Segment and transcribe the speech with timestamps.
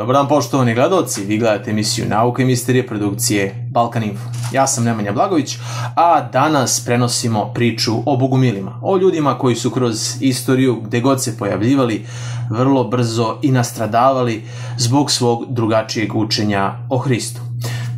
[0.00, 4.24] Dobar dan poštovani gledalci, vi gledate emisiju Nauka i misterije produkcije Balkan Info.
[4.52, 5.58] Ja sam Nemanja Blagović,
[5.96, 11.38] a danas prenosimo priču o bogumilima, o ljudima koji su kroz istoriju, gde god se
[11.38, 12.06] pojavljivali,
[12.50, 14.42] vrlo brzo i nastradavali
[14.78, 17.40] zbog svog drugačijeg učenja o Hristu.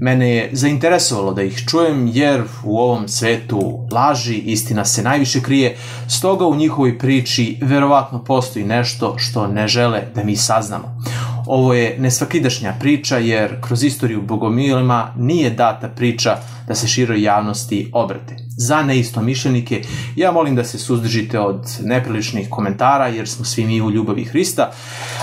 [0.01, 5.77] Mene je zainteresovalo da ih čujem jer u ovom svetu laži istina se najviše krije,
[6.09, 11.03] stoga u njihovoj priči verovatno postoji nešto što ne žele da mi saznamo.
[11.47, 16.37] Ovo je nesvakidašnja priča jer kroz istoriju bogomilima nije data priča
[16.69, 18.37] da se široj javnosti obrate.
[18.57, 19.83] Za neistomišljenike
[20.17, 24.71] ja molim da se suzdržite od nepriličnih komentara jer smo svi mi u ljubavi Hrista,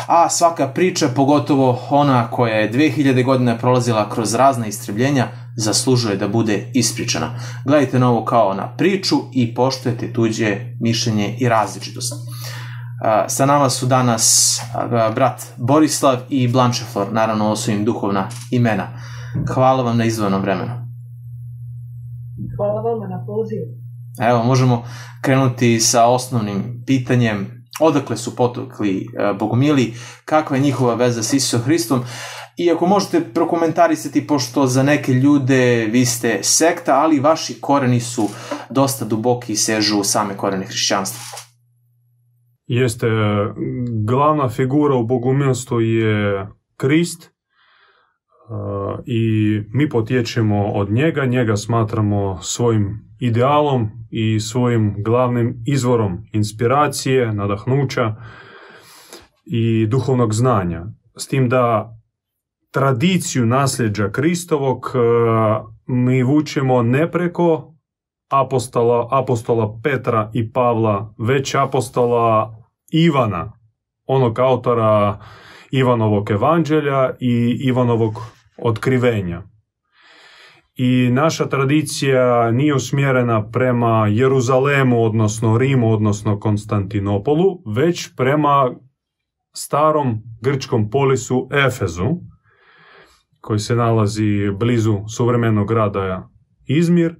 [0.07, 6.27] a svaka priča, pogotovo ona koja je 2000 godina prolazila kroz razna istrebljenja, zaslužuje da
[6.27, 7.39] bude ispričana.
[7.65, 12.13] Gledajte na ovo kao na priču i poštujete tuđe mišljenje i različitost.
[13.27, 14.57] Sa nama su danas
[15.15, 18.87] brat Borislav i Blančeflor, naravno ovo su im duhovna imena.
[19.53, 20.71] Hvala vam na izdvojenom vremenu.
[22.57, 23.65] Hvala vama na pozivu.
[24.29, 24.83] Evo, možemo
[25.21, 27.59] krenuti sa osnovnim pitanjem.
[27.81, 29.07] Odakle su potukli
[29.39, 29.93] bogumili,
[30.25, 32.03] kakva je njihova veza s Isusom Hristom
[32.57, 38.29] i ako možete prokomentarisati, pošto za neke ljude vi ste sekta, ali vaši koreni su
[38.69, 41.21] dosta duboki i sežu u same korene hrišćanstva.
[42.69, 43.07] Jeste,
[44.05, 47.31] glavna figura u bogumilstvu je Krist
[49.05, 58.15] i mi potječemo od njega, njega smatramo svojim idealom i svojim glavnim izvorom inspiracije, nadahnuća
[59.45, 60.85] i duhovnog znanja.
[61.17, 61.97] S tim da
[62.71, 64.93] tradiciju nasljeđa Kristovog
[65.87, 67.73] mi vučemo ne preko
[68.31, 72.58] apostola, apostola Petra i Pavla, već apostola
[72.91, 73.51] Ivana,
[74.05, 75.19] onog autora
[75.71, 78.13] Ivanovog evanđelja i Ivanovog
[78.57, 79.43] otkrivenja.
[80.75, 88.71] I naša tradicija nije usmjerena prema Jeruzalemu, odnosno Rimu, odnosno Konstantinopolu, već prema
[89.55, 92.09] starom grčkom polisu Efezu,
[93.41, 96.29] koji se nalazi blizu suvremenog grada
[96.67, 97.15] Izmir,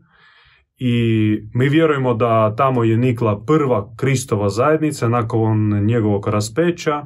[0.80, 7.06] i mi vjerujemo da tamo je nikla prva Kristova zajednica nakon njegovog raspeća.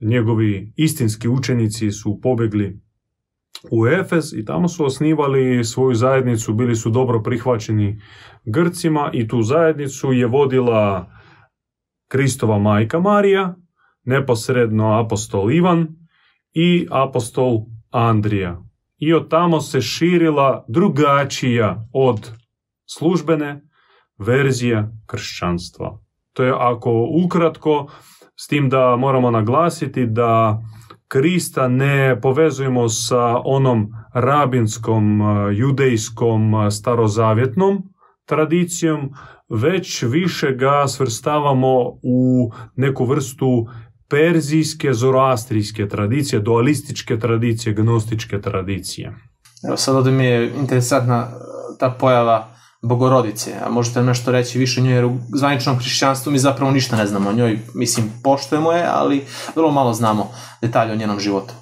[0.00, 2.80] Njegovi istinski učenici su pobjegli
[3.70, 8.00] u Efes i tamo su osnivali svoju zajednicu, bili su dobro prihvaćeni
[8.44, 11.12] Grcima i tu zajednicu je vodila
[12.08, 13.56] Kristova majka Marija,
[14.04, 15.88] neposredno apostol Ivan
[16.52, 17.58] i apostol
[17.90, 18.62] Andrija.
[18.98, 22.37] I od tamo se širila drugačija od
[22.90, 23.60] službene
[24.18, 25.98] verzije kršćanstva.
[26.32, 27.86] To je ako ukratko,
[28.36, 30.62] s tim da moramo naglasiti da
[31.08, 35.20] Krista ne povezujemo sa onom rabinskom,
[35.52, 37.82] judejskom, starozavjetnom
[38.26, 39.10] tradicijom,
[39.48, 43.66] već više ga svrstavamo u neku vrstu
[44.08, 49.14] perzijske, zoroastrijske tradicije, dualističke tradicije, gnostičke tradicije.
[49.68, 51.28] Evo sad mi je interesantna
[51.78, 56.38] ta pojava Bogorodice, a možete nešto reći više o njoj, jer u zvaničnom hrišćanstvu mi
[56.38, 59.24] zapravo ništa ne znamo o njoj, mislim, poštujemo je, ali
[59.54, 60.30] vrlo malo znamo
[60.62, 61.54] detalje o njenom životu.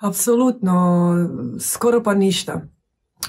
[0.00, 1.14] Apsolutno,
[1.60, 2.60] skoro pa ništa.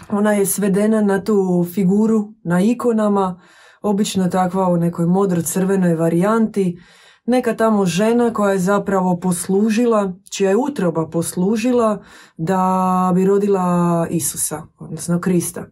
[0.10, 3.42] Ona je svedena na tu figuru, na ikonama,
[3.82, 6.80] obično takva u nekoj modro-crvenoj varijanti,
[7.26, 12.04] neka tamo žena koja je zapravo poslužila, čija je utroba poslužila
[12.38, 15.66] da bi rodila Isusa, odnosno Krista.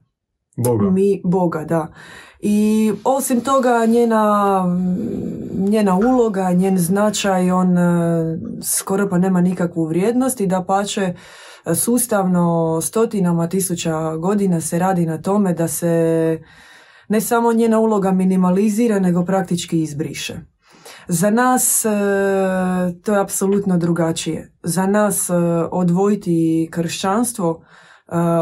[0.58, 0.90] Boga.
[0.90, 1.88] Mi, Boga, da.
[2.40, 4.64] I osim toga njena,
[5.70, 11.14] njena uloga, njen značaj, on e, skoro pa nema nikakvu vrijednost i da pače
[11.76, 16.40] sustavno stotinama tisuća godina se radi na tome da se
[17.08, 20.40] ne samo njena uloga minimalizira, nego praktički izbriše.
[21.08, 21.90] Za nas e,
[23.04, 24.52] to je apsolutno drugačije.
[24.64, 25.34] Za nas e,
[25.72, 27.64] odvojiti kršćanstvo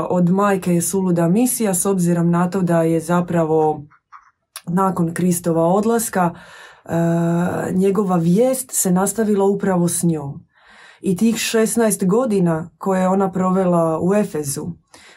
[0.09, 3.83] od majke je suluda misija s obzirom na to da je zapravo
[4.67, 6.35] nakon Kristova odlaska
[7.73, 10.45] njegova vijest se nastavila upravo s njom.
[11.01, 14.67] I tih 16 godina koje je ona provela u Efezu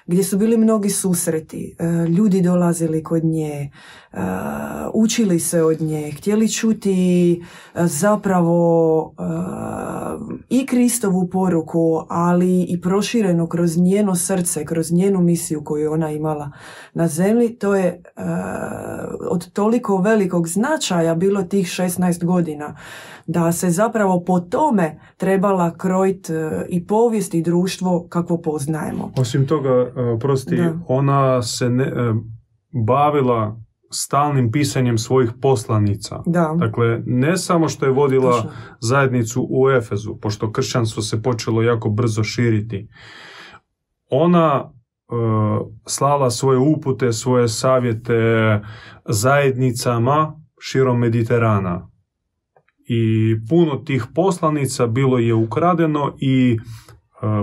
[0.09, 3.71] gdje su bili mnogi susreti, e, ljudi dolazili kod nje,
[4.95, 7.43] učili se od nje, htjeli čuti
[7.75, 9.15] zapravo
[10.49, 16.11] i Kristovu poruku, ali i proširenu kroz njeno srce, kroz njenu misiju koju je ona
[16.11, 16.51] imala
[16.95, 17.55] na zemlji.
[17.59, 18.03] To je
[19.31, 22.77] od toliko velikog značaja bilo tih 16 godina
[23.27, 26.33] da se zapravo po tome trebala krojiti
[26.69, 29.13] i povijest i društvo kakvo poznajemo.
[29.19, 31.93] Osim toga, prosti, ona se ne,
[32.87, 33.57] bavila
[33.91, 36.23] stalnim pisanjem svojih poslanica.
[36.27, 36.55] Da.
[36.59, 42.25] Dakle, ne samo što je vodila zajednicu u Efezu, pošto kršćanstvo se počelo jako brzo
[42.25, 42.89] širiti.
[44.11, 45.13] Ona e,
[45.87, 48.15] slala svoje upute, svoje savjete
[49.05, 51.91] zajednicama širom Mediterana.
[52.91, 56.59] I puno tih poslanica bilo je ukradeno i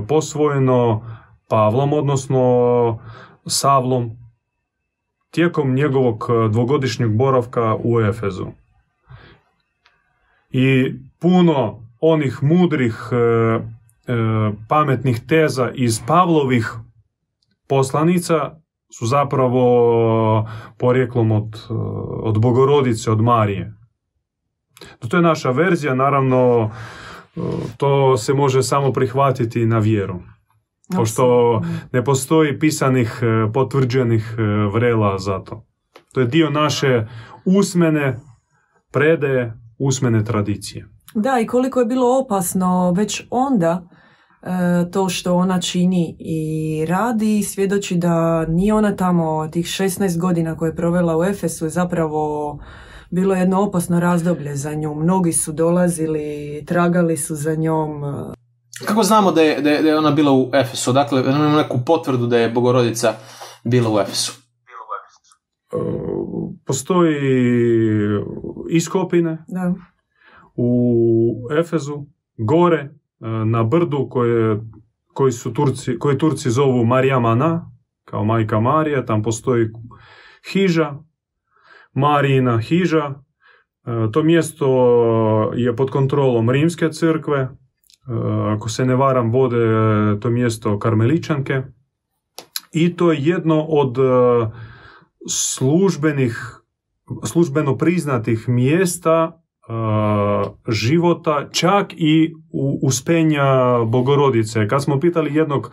[0.08, 1.02] posvojeno
[1.50, 2.40] Pavlom, odnosno
[3.46, 4.12] Savlom,
[5.36, 8.46] tijekom njegovog e, dvogodišnjeg boravka u Efezu.
[10.52, 13.62] I puno onih mudrih, e, e,
[14.70, 16.74] pametnih teza iz Pavlovih
[17.68, 18.56] poslanica
[18.98, 20.48] su zapravo
[20.78, 21.68] porijeklom od,
[22.24, 23.74] od Bogorodice, od Marije.
[25.10, 26.72] To je naša verzija, naravno
[27.78, 30.20] to se može samo prihvatiti na vjeru
[30.96, 31.62] pošto
[31.92, 34.42] ne postoji pisanih e, potvrđenih e,
[34.74, 35.66] vrela za to.
[36.14, 37.08] To je dio naše
[37.46, 38.20] usmene
[38.92, 40.88] predaje, usmene tradicije.
[41.16, 43.88] Da, i koliko je bilo opasno već onda
[44.42, 50.58] e, to što ona čini i radi svjedoči da nije ona tamo tih 16 godina
[50.58, 52.60] koje je provela u Efesu je zapravo
[53.12, 54.96] bilo jedno opasno razdoblje za nju.
[54.96, 58.04] Mnogi su dolazili, tragali su za njom.
[58.86, 60.94] Kako znamo da je, da je, da je ona bila u Efesu?
[60.94, 63.14] Dakle, imamo neku potvrdu da je Bogorodica
[63.64, 64.42] bila u Efesu.
[65.74, 65.78] E,
[66.66, 67.16] postoji
[68.70, 69.74] iskopine da.
[70.56, 72.06] u Efezu,
[72.38, 72.92] gore, e,
[73.46, 74.60] na brdu koje,
[75.14, 77.72] koji su Turci, koje Turci zovu Marijamana,
[78.06, 79.70] kao majka Marija, tam postoji
[80.52, 80.94] hiža,
[81.94, 83.14] Marijina hiža.
[83.86, 84.68] E, to mjesto
[85.56, 87.50] je pod kontrolom Rimske crkve,
[88.54, 91.62] ako se ne varam, vode eh, to mjesto Karmeličanke.
[92.72, 94.52] I to je jedno od eh,
[95.30, 96.62] službenih,
[97.24, 99.42] službeno priznatih mjesta
[100.68, 102.34] života, čak i
[102.84, 104.68] uspenja Bogorodice.
[104.68, 105.72] Kad smo pitali jednog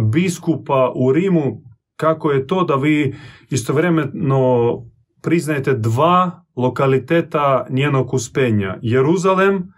[0.00, 1.62] biskupa u Rimu
[1.96, 3.14] kako je to da vi
[3.50, 4.72] istovremeno
[5.22, 9.72] priznajete dva lokaliteta njenog uspenja, Jeruzalem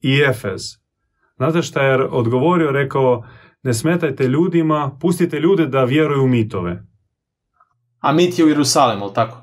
[0.00, 0.81] i Efez.
[1.36, 2.70] Znate šta je odgovorio?
[2.70, 3.22] Rekao,
[3.62, 6.82] ne smetajte ljudima, pustite ljude da vjeruju u mitove.
[8.00, 9.36] A mit je u Jerusalemu, tako?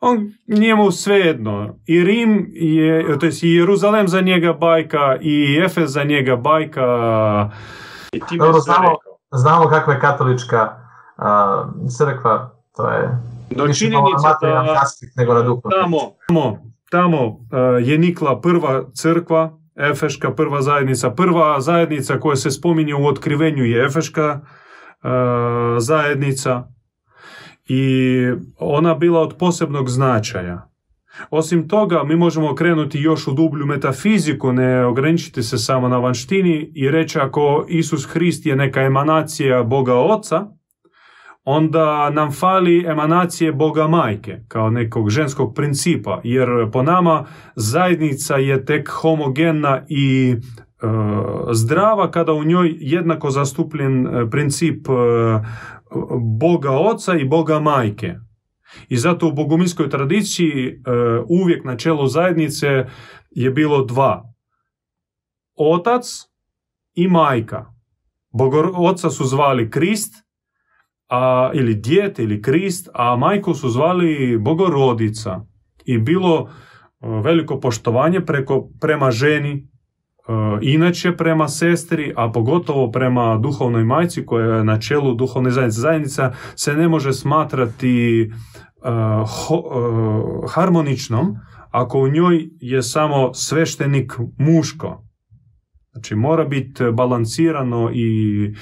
[0.00, 1.78] On nije mu svejedno.
[1.86, 6.82] I Rim je, to i Jeruzalem za njega bajka, i Efes za njega bajka.
[8.12, 8.96] I Dobro, znamo,
[9.32, 10.76] znamo kakva je katolička
[11.18, 11.24] uh,
[11.98, 13.18] crkva, to je
[13.50, 14.82] do činjenica da
[15.16, 15.40] nego na
[15.80, 16.58] tamo, tamo,
[16.90, 17.38] tamo
[17.82, 21.10] je nikla prva crkva Efeška prva zajednica.
[21.10, 25.08] Prva zajednica koja se spominje u otkrivenju je Efeška e,
[25.78, 26.68] zajednica
[27.68, 28.16] i
[28.58, 30.70] ona bila od posebnog značaja.
[31.30, 36.72] Osim toga, mi možemo krenuti još u dublju metafiziku, ne ograničiti se samo na vanštini
[36.74, 40.46] i reći ako Isus Hrist je neka emanacija Boga Oca,
[41.44, 47.26] onda nam fali emanacije Boga majke, kao nekog ženskog principa, jer po nama
[47.56, 50.36] zajednica je tek homogena i e,
[51.52, 54.92] zdrava kada u njoj jednako zastupljen e, princip e,
[56.40, 58.14] Boga oca i Boga majke.
[58.88, 60.82] I zato u bogumilskoj tradiciji
[61.28, 62.86] uvijek na čelu zajednice
[63.30, 64.22] je bilo dva.
[65.56, 66.04] Otac
[66.94, 67.64] i majka.
[68.32, 70.23] Boga oca su zvali Krist,
[71.08, 75.40] a, ili dijete ili Krist, a majku su zvali Bogorodica.
[75.84, 76.50] I bilo
[77.24, 79.68] veliko poštovanje preko, prema ženi,
[80.60, 85.80] inače prema sestri, a pogotovo prema duhovnoj majci koja je na čelu duhovne zajednice.
[85.80, 88.30] Zajednica se ne može smatrati
[90.54, 91.36] harmoničnom
[91.70, 95.04] ako u njoj je samo sveštenik muško.
[95.92, 98.54] Znači mora biti balansirano i,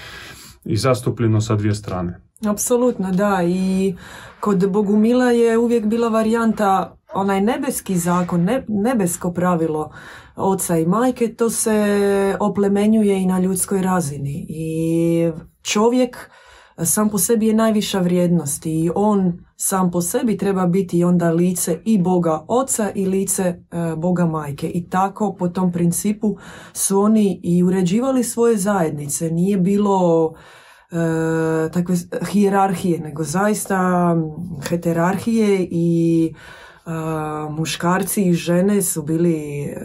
[0.65, 2.21] i zastupljeno sa dvije strane.
[2.49, 3.43] Apsolutno, da.
[3.45, 3.95] I
[4.41, 9.93] kod Bogumila je uvijek bila varijanta onaj nebeski zakon, nebesko pravilo
[10.37, 14.47] oca i majke, to se oplemenjuje i na ljudskoj razini.
[14.49, 15.31] I
[15.63, 16.31] čovjek
[16.85, 21.79] sam po sebi je najviša vrijednost i on sam po sebi treba biti onda lice
[21.85, 23.57] i Boga oca i lice e,
[23.97, 24.69] Boga majke.
[24.69, 26.37] I tako po tom principu
[26.73, 29.31] su oni i uređivali svoje zajednice.
[29.31, 30.33] Nije bilo
[31.73, 31.97] takve
[32.31, 34.17] hijerarhije, nego zaista
[34.69, 36.33] heterarhije i
[36.87, 36.91] e,
[37.51, 39.77] muškarci i žene su bili, e,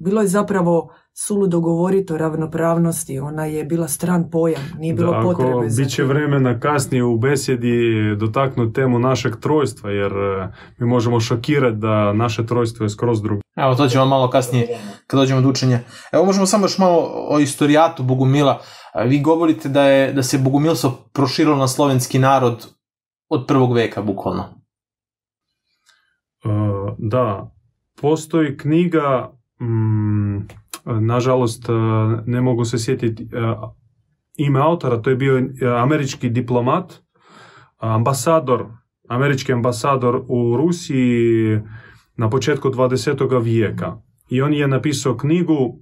[0.00, 0.92] bilo je zapravo
[1.26, 5.90] suludo govoriti o ravnopravnosti, ona je bila stran pojam, nije bilo da, potrebe ako Bit
[5.90, 7.70] će vremena kasnije u besjedi
[8.16, 13.42] dotaknuti temu našeg trojstva, jer e, mi možemo šokirati da naše trojstvo je skroz drugo.
[13.56, 15.78] Evo, to ćemo malo kasnije kad dođemo do učenja.
[16.12, 18.60] Evo, možemo samo još malo o istorijatu Bogumila.
[19.06, 22.66] Vi govorite da, je, da se Bogumilstvo proširilo na slovenski narod
[23.28, 24.44] od prvog veka, bukvalno.
[26.44, 27.50] Uh, da,
[28.00, 30.48] postoji knjiga mm,
[30.84, 31.72] nažalost e,
[32.26, 33.26] ne mogu se sjetiti e,
[34.36, 35.44] ime autora, to je bio e,
[35.78, 36.92] američki diplomat,
[37.78, 38.66] ambasador,
[39.08, 41.60] američki ambasador u Rusiji
[42.16, 43.42] na početku 20.
[43.42, 43.96] vijeka.
[44.28, 45.78] I on je napisao knjigu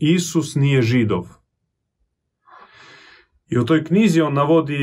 [0.00, 1.26] Isus nije židov.
[3.50, 4.76] I u toj knjizi on navodi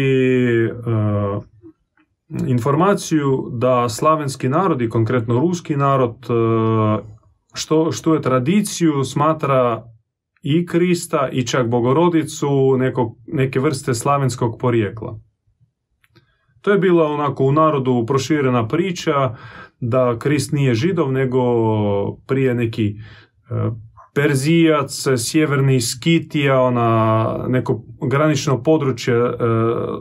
[2.48, 6.16] informaciju da slavenski narod i konkretno ruski narod
[7.54, 9.84] što, što je tradiciju smatra
[10.42, 15.20] i Krista i čak Bogorodicu neko, neke vrste slavenskog porijekla.
[16.62, 19.36] To je bila onako u narodu proširena priča
[19.80, 21.42] da Krist nije židov nego
[22.28, 22.96] prije neki e,
[24.16, 29.34] Perzijac, sjeverni Skitija, ona, neko granično područje e,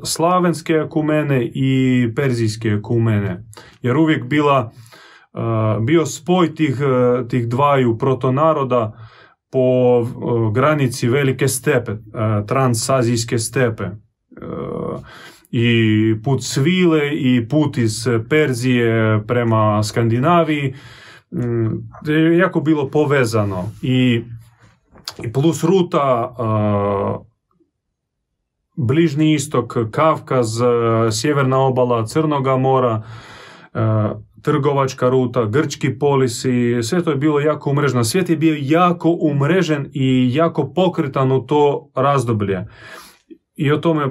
[0.04, 3.44] slavenske akumene i perzijske akumene.
[3.82, 4.72] Jer uvijek bila
[5.80, 8.92] bio spoj tih, e, tih dvaju protonaroda
[9.50, 10.04] po e,
[10.54, 11.98] granici velike stepe, e,
[12.46, 13.90] transazijske stepe.
[15.50, 20.74] I put svile i put iz Perzije prema Skandinaviji
[22.06, 24.24] je jako bilo povezano i,
[25.32, 26.34] plus ruta
[28.76, 30.48] Bližnji istok, Kavkaz,
[31.12, 33.02] sjeverna obala Crnoga mora,
[34.42, 38.04] trgovačka ruta, grčki polisi, sve to je bilo jako umreženo.
[38.04, 42.66] Svijet je bio jako umrežen i jako pokretan u to razdoblje.
[43.56, 44.08] I o tome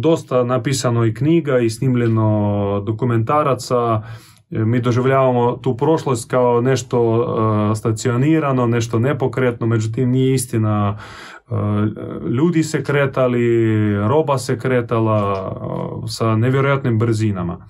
[0.00, 4.02] dosta napisano i knjiga i snimljeno dokumentaraca.
[4.50, 10.98] Mi doživljavamo tu prošlost kao nešto uh, stacionirano, nešto nepokretno, međutim nije istina.
[11.50, 11.56] Uh,
[12.30, 15.52] ljudi se kretali, roba se kretala
[16.06, 17.66] sa nevjerojatnim brzinama.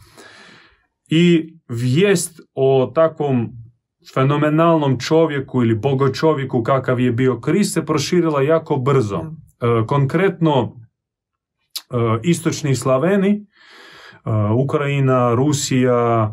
[1.11, 3.49] I vijest o takvom
[4.15, 9.17] fenomenalnom čovjeku ili bogočovjeku kakav je bio Krist se proširila jako brzo.
[9.17, 13.41] E, konkretno, e, istočni Slaveni, e,
[14.65, 16.33] Ukrajina, Rusija,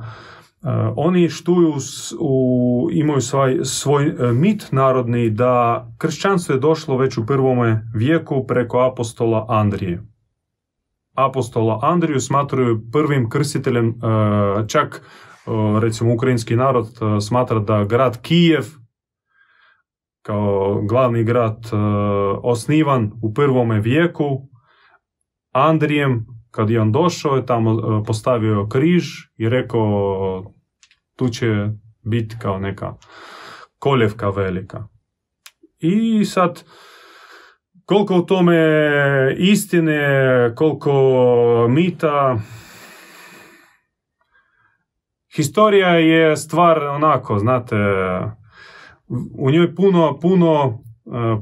[0.96, 1.74] oni štuju,
[2.20, 8.80] u, imaju svoj, svoj mit narodni da kršćanstvo je došlo već u prvome vijeku preko
[8.80, 10.04] apostola Andrije.
[11.16, 13.94] Apostola Andriju smatraju prvim krstiteljem, e,
[14.68, 18.66] čak e, recimo ukrajinski narod e, smatra da grad Kijev
[20.22, 21.70] kao glavni grad
[22.44, 24.42] osnivan u prvome vijeku
[25.52, 29.04] Andrijem kad je on došao je tamo postavio križ
[29.38, 30.54] i rekao
[31.16, 31.70] tu će
[32.04, 32.94] biti kao neka
[33.80, 34.88] koljevka velika.
[35.80, 36.64] I sad
[37.86, 38.56] koliko u tome
[39.38, 40.02] istine,
[40.56, 42.40] koliko mita.
[45.36, 47.76] Historija je stvar onako, znate,
[49.38, 50.80] u njoj puno, puno,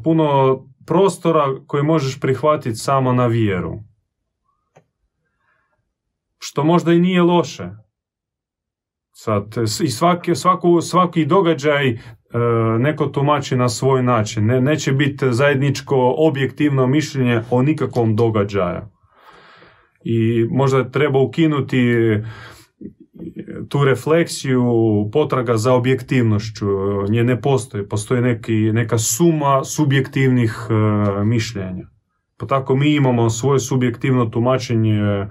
[0.03, 3.73] puno prostora koje možeš prihvatiti samo na vjeru.
[6.53, 7.69] Što možda i nije loše.
[9.11, 11.97] Sad, i svaki, svaku, svaki događaj
[12.33, 12.39] E,
[12.79, 14.45] neko tumači na svoj način.
[14.45, 18.81] Ne, neće biti zajedničko objektivno mišljenje o nikakvom događaju.
[20.03, 21.93] I možda treba ukinuti
[23.69, 24.63] tu refleksiju
[25.11, 26.67] potraga za objektivnošću.
[27.09, 27.87] Nje ne postoji.
[27.87, 31.87] Postoji neki, neka suma subjektivnih uh, mišljenja.
[32.37, 35.27] Pa tako mi imamo svoje subjektivno tumačenje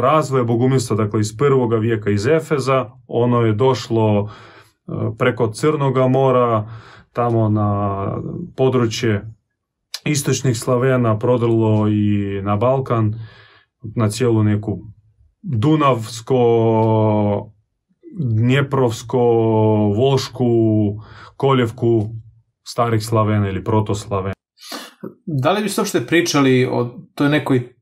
[0.00, 2.90] razvoja bogumilstva, dakle iz prvoga vijeka iz Efeza.
[3.06, 4.30] Ono je došlo
[5.18, 6.68] preko Crnoga mora,
[7.12, 8.06] tamo na
[8.56, 9.34] područje
[10.04, 13.14] istočnih Slavena prodrlo i na Balkan,
[13.96, 14.78] na cijelu neku
[15.42, 16.40] Dunavsko,
[18.18, 19.18] Dnjeprovsko,
[19.96, 20.46] Volšku,
[21.36, 22.08] Koljevku
[22.62, 24.34] starih Slavena ili protoslavena.
[25.26, 26.84] Da li biste uopšte pričali o
[27.14, 27.79] toj nekoj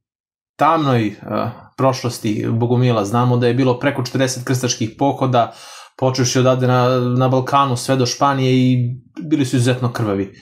[0.59, 3.05] tamnoj uh, prošlosti Bogumila?
[3.05, 5.53] Znamo da je bilo preko 40 krstačkih pohoda,
[5.99, 10.33] počeši odavde na, na Balkanu sve do Španije i bili su izuzetno krvavi.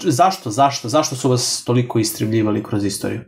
[0.00, 3.20] Zašto, zašto, zašto su vas toliko istrebljivali kroz istoriju?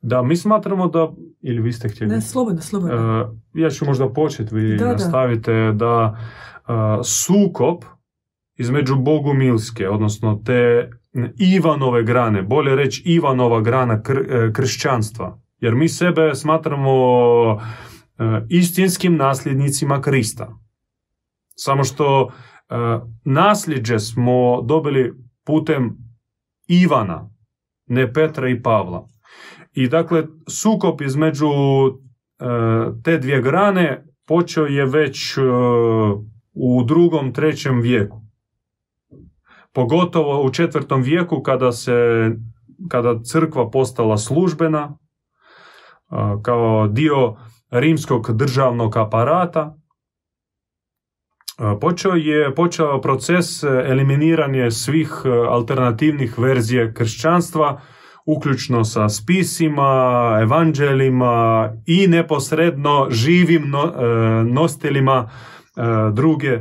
[0.00, 1.08] Da, mi smatramo da,
[1.42, 2.12] ili vi ste htjeli?
[2.12, 3.20] Ne, slobodno, slobodno.
[3.20, 6.16] Uh, ja ću možda početi, vi da, nastavite, da, da
[6.74, 7.84] uh, sukop
[8.56, 10.90] između Bogumilske, odnosno te
[11.38, 16.92] Ivanove grane, bolje reći Ivanova grana kr, e, kršćanstva, jer mi sebe smatramo
[17.52, 17.60] uh,
[18.48, 20.58] istinskim nasljednicima Krista.
[21.56, 22.32] Samo što uh,
[23.24, 25.14] nasljeđe smo dobili
[25.46, 25.96] putem
[26.68, 27.30] Ivana,
[27.86, 29.08] ne Petra i Pavla.
[29.72, 31.48] I dakle, sukop između
[33.04, 35.38] te dvije grane počeo je već
[36.54, 38.27] u drugom, trećem vijeku.
[39.74, 41.92] Pogotovo u četvrtom vijeku kada se
[42.88, 44.98] kada crkva postala službena
[46.42, 47.36] kao dio
[47.70, 49.76] rimskog državnog aparata
[51.80, 57.80] počeo je počeo proces eliminiranja svih alternativnih verzija kršćanstva
[58.28, 65.82] uključno sa spisima, evanđelima i neposredno živim no, e, nositeljima e,
[66.12, 66.58] druge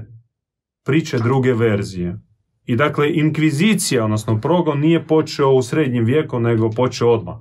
[0.86, 2.20] priče, druge verzije.
[2.67, 7.36] I dakle, inkvizicija, odnosno progon, nije počeo u srednjem vijeku, nego počeo odmah.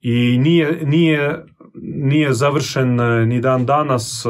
[0.00, 1.44] I nije, nije,
[1.82, 4.24] nije završen e, ni dan danas,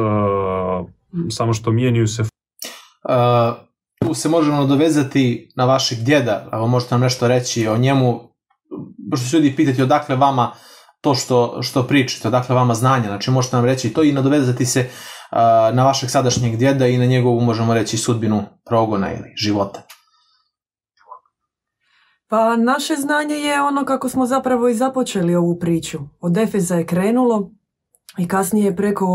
[1.31, 2.23] samo što mijenjuju se.
[2.23, 2.29] Uh,
[4.07, 8.21] tu se možemo dovezati na vašeg djeda, ako možete nam nešto reći o njemu,
[9.11, 10.53] pošto se ljudi pitati odakle vama
[11.01, 14.81] to što, što pričate, odakle vama znanje, znači možete nam reći to i nadovezati se
[14.81, 15.20] uh,
[15.73, 19.83] na vašeg sadašnjeg djeda i na njegovu, možemo reći, sudbinu progona ili života.
[22.29, 25.99] Pa naše znanje je ono kako smo zapravo i započeli ovu priču.
[26.21, 27.51] Od Efeza je krenulo
[28.19, 29.07] i kasnije preko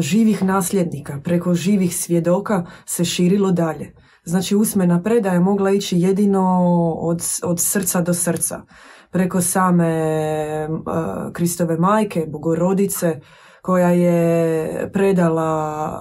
[0.00, 3.94] živih nasljednika, preko živih svjedoka se širilo dalje.
[4.24, 6.60] Znači usmena predaja mogla ići jedino
[7.00, 8.62] od, od srca do srca.
[9.10, 13.20] Preko same uh, Kristove majke, bogorodice,
[13.64, 16.00] koja je predala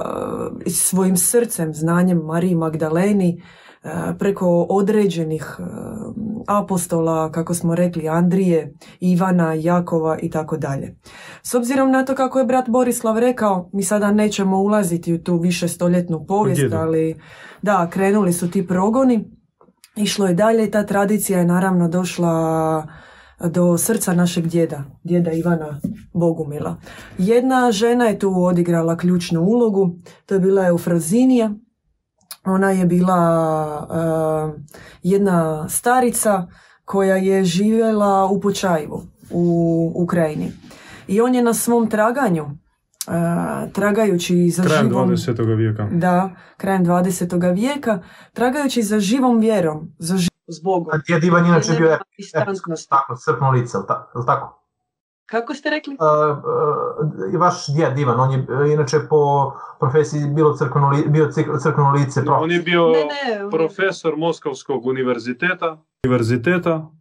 [0.65, 3.41] uh, svojim srcem, znanjem Mariji Magdaleni,
[3.84, 5.65] uh, preko određenih uh,
[6.47, 10.95] apostola, kako smo rekli, Andrije, Ivana, Jakova i tako dalje.
[11.43, 15.38] S obzirom na to kako je brat Borislav rekao, mi sada nećemo ulaziti u tu
[15.38, 17.15] više stoljetnu povijest, ali
[17.62, 19.32] da, krenuli su ti progoni,
[19.95, 22.88] išlo je dalje i ta tradicija je naravno došla
[23.39, 25.80] do srca našeg djeda, djeda Ivana
[26.13, 26.78] Bogumila.
[27.17, 31.52] Jedna žena je tu odigrala ključnu ulogu, to je bila Eufrazinija,
[32.46, 33.17] ona je bila
[33.89, 34.62] uh,
[35.04, 36.48] jedna starica
[36.86, 40.52] koja je živjela u Počajevu u Ukrajini.
[41.08, 45.10] I on je na svom traganju, uh, tragajući za krajem živom...
[45.10, 45.58] 20.
[45.58, 45.89] vijeka.
[45.91, 47.54] Da, krajem 20.
[47.54, 50.33] vijeka, tragajući za živom vjerom, za ži...
[50.47, 50.93] Zbogom.
[50.93, 51.99] A djed Ivan inače bio je
[52.89, 53.77] tako, srpno lice,
[54.15, 54.60] ili tako?
[55.25, 55.97] Kako ste rekli?
[55.99, 56.38] Uh,
[57.34, 61.32] uh, vaš djed Ivan, on je inače po profesiji bilo crkveno, li, bio
[61.63, 62.25] crkveno lice.
[62.25, 62.41] Prof.
[62.41, 66.91] On je bio ne, ne, profesor Moskovskog univerziteta, univerziteta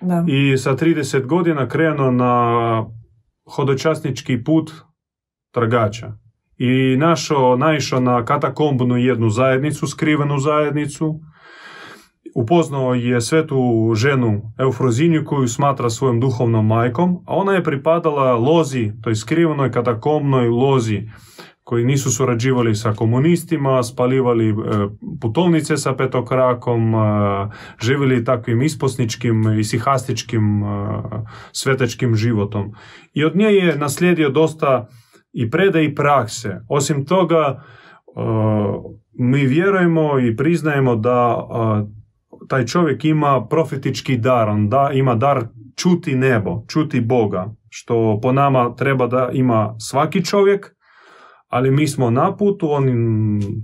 [0.00, 0.24] da.
[0.28, 2.86] i sa 30 godina krenuo na
[3.54, 4.72] hodočasnički put
[5.50, 6.12] tragača.
[6.56, 11.20] I našao, naišao na katakombnu jednu zajednicu, skrivenu zajednicu,
[12.34, 18.92] upoznao je svetu ženu Eufrozinju koju smatra svojom duhovnom majkom, a ona je pripadala lozi,
[19.02, 21.02] toj skrivenoj katakomnoj lozi
[21.70, 24.54] koji nisu surađivali sa komunistima, spalivali e,
[25.20, 26.98] putovnice sa petokrakom, e,
[27.82, 30.66] živjeli takvim isposničkim i sihastičkim e,
[31.52, 32.72] svetečkim životom.
[33.14, 34.88] I od nje je naslijedio dosta
[35.32, 36.60] i prede i prakse.
[36.68, 37.62] Osim toga,
[39.12, 41.46] mi vjerujemo i priznajemo da
[42.50, 45.44] taj čovjek ima profetički dar, on da, ima dar
[45.76, 50.74] čuti nebo, čuti Boga, što po nama treba da ima svaki čovjek,
[51.48, 52.86] ali mi smo na putu, on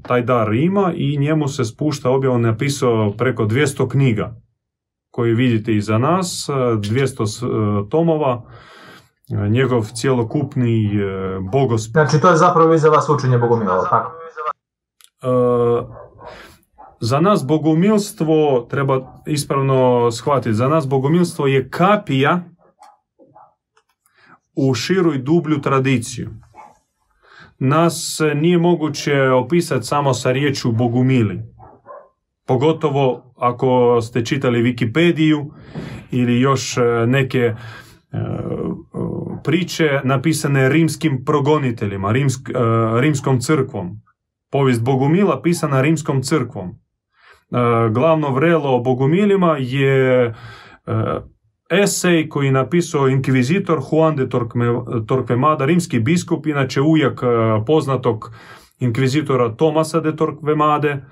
[0.02, 4.34] taj dar ima i njemu se spušta obje, on je napisao preko 200 knjiga
[5.10, 8.42] koji vidite iza nas, 200 tomova,
[9.50, 10.90] njegov cjelokupni
[11.52, 11.82] bogos...
[11.90, 14.12] Znači to je zapravo iza vas učenje Bogomila, tako?
[17.00, 22.40] Za nas bogomilstvo, treba ispravno shvatiti, za nas bogomilstvo je kapija
[24.56, 26.30] u širu i dublju tradiciju.
[27.58, 31.42] Nas nije moguće opisati samo sa riječu bogumili.
[32.46, 35.46] Pogotovo ako ste čitali Wikipediju
[36.10, 37.54] ili još neke
[39.44, 42.50] priče napisane rimskim progoniteljima, rimsk,
[43.00, 44.02] rimskom crkvom.
[44.52, 46.85] Povijest Bogumila pisana rimskom crkvom.
[47.92, 50.34] Glavno vrelo o Bogumilima je
[51.70, 54.28] esej koji je napisao inkvizitor Juan de
[55.06, 57.20] Torquemada, rimski biskup, inače ujak
[57.66, 58.30] poznatog
[58.78, 61.04] inkvizitora Tomasa de Torquemade.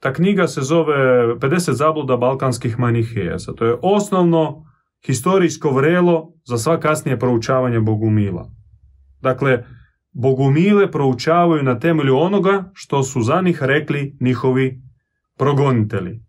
[0.00, 0.94] Ta knjiga se zove
[1.34, 3.52] 50 zabluda balkanskih manihejaca.
[3.52, 4.64] To je osnovno
[5.06, 8.50] historijsko vrelo za sva kasnije proučavanje Bogumila.
[9.20, 9.64] Dakle,
[10.12, 14.82] Bogumile proučavaju na temelju onoga što su za njih rekli njihovi
[15.42, 16.20] progonitelji.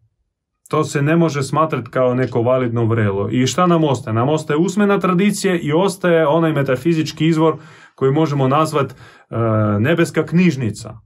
[0.69, 3.29] To se ne može smatrati kao neko validno vrelo.
[3.31, 4.13] I šta nam ostaje?
[4.13, 7.57] Nam ostaje usmena tradicija i ostaje onaj metafizički izvor
[7.95, 9.35] koji možemo nazvati e,
[9.79, 10.97] nebeska knjižnica,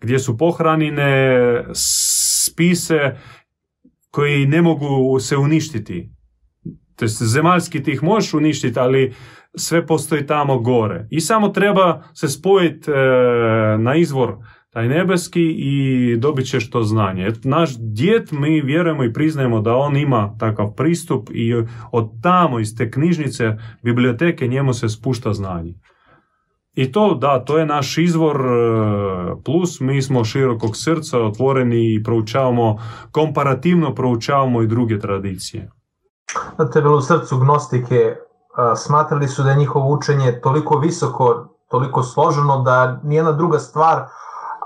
[0.00, 3.16] gdje su pohranine spise
[4.10, 6.10] koji ne mogu se uništiti.
[6.96, 9.14] To zemaljski ti ih možeš uništiti, ali
[9.54, 11.06] sve postoji tamo gore.
[11.10, 12.94] I samo treba se spojiti e,
[13.78, 14.36] na izvor
[14.76, 17.32] taj nebeski i dobit ćeš to znanje.
[17.44, 21.54] Naš djet, mi vjerujemo i priznajemo da on ima takav pristup i
[21.92, 25.74] od tamo, iz te knjižnice, biblioteke, njemu se spušta znanje.
[26.74, 32.02] I to, da, to je naš izvor, e, plus mi smo širokog srca, otvoreni i
[32.02, 32.76] proučavamo,
[33.10, 35.70] komparativno proučavamo i druge tradicije.
[36.56, 38.16] Znate, bilo u srcu gnostike,
[38.76, 44.06] smatrali su da je njihovo učenje toliko visoko, toliko složeno da nijedna druga stvar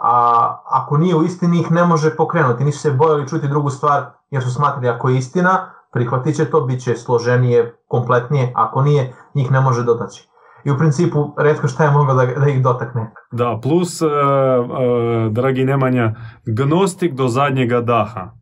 [0.01, 2.65] a ako nije u istini ih ne može pokrenuti.
[2.65, 6.61] Nisu se bojali čuti drugu stvar jer su smatrali ako je istina, prihvatit će to,
[6.61, 10.29] bit će složenije, kompletnije, ako nije, njih ne može dotaći.
[10.65, 13.13] I u principu, redko šta je moglo da, da ih dotakne.
[13.33, 16.15] Da, plus, uh, uh, dragi Nemanja,
[16.47, 18.37] gnostik do zadnjega daha.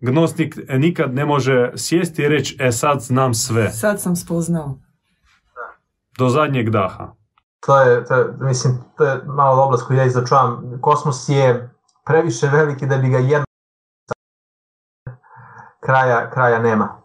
[0.00, 3.70] Gnostik nikad ne može sjesti i reći, e sad znam sve.
[3.70, 4.78] Sad sam spoznao.
[6.18, 7.19] Do zadnjeg daha
[7.66, 10.78] to je, to mislim, to je malo oblast koju ja izačuvam.
[10.80, 11.70] Kosmos je
[12.06, 13.44] previše veliki da bi ga jedno
[15.80, 17.02] kraja, kraja nema.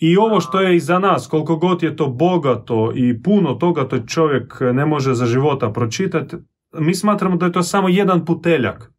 [0.00, 3.98] I ovo što je iza nas, koliko god je to bogato i puno toga to
[3.98, 6.36] čovjek ne može za života pročitati,
[6.72, 8.92] mi smatramo da je to samo jedan puteljak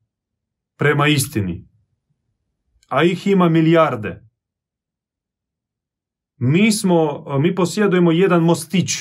[0.78, 1.68] prema istini.
[2.90, 4.28] A ih ima milijarde.
[6.38, 8.92] Mi smo, mi posjedujemo jedan mostić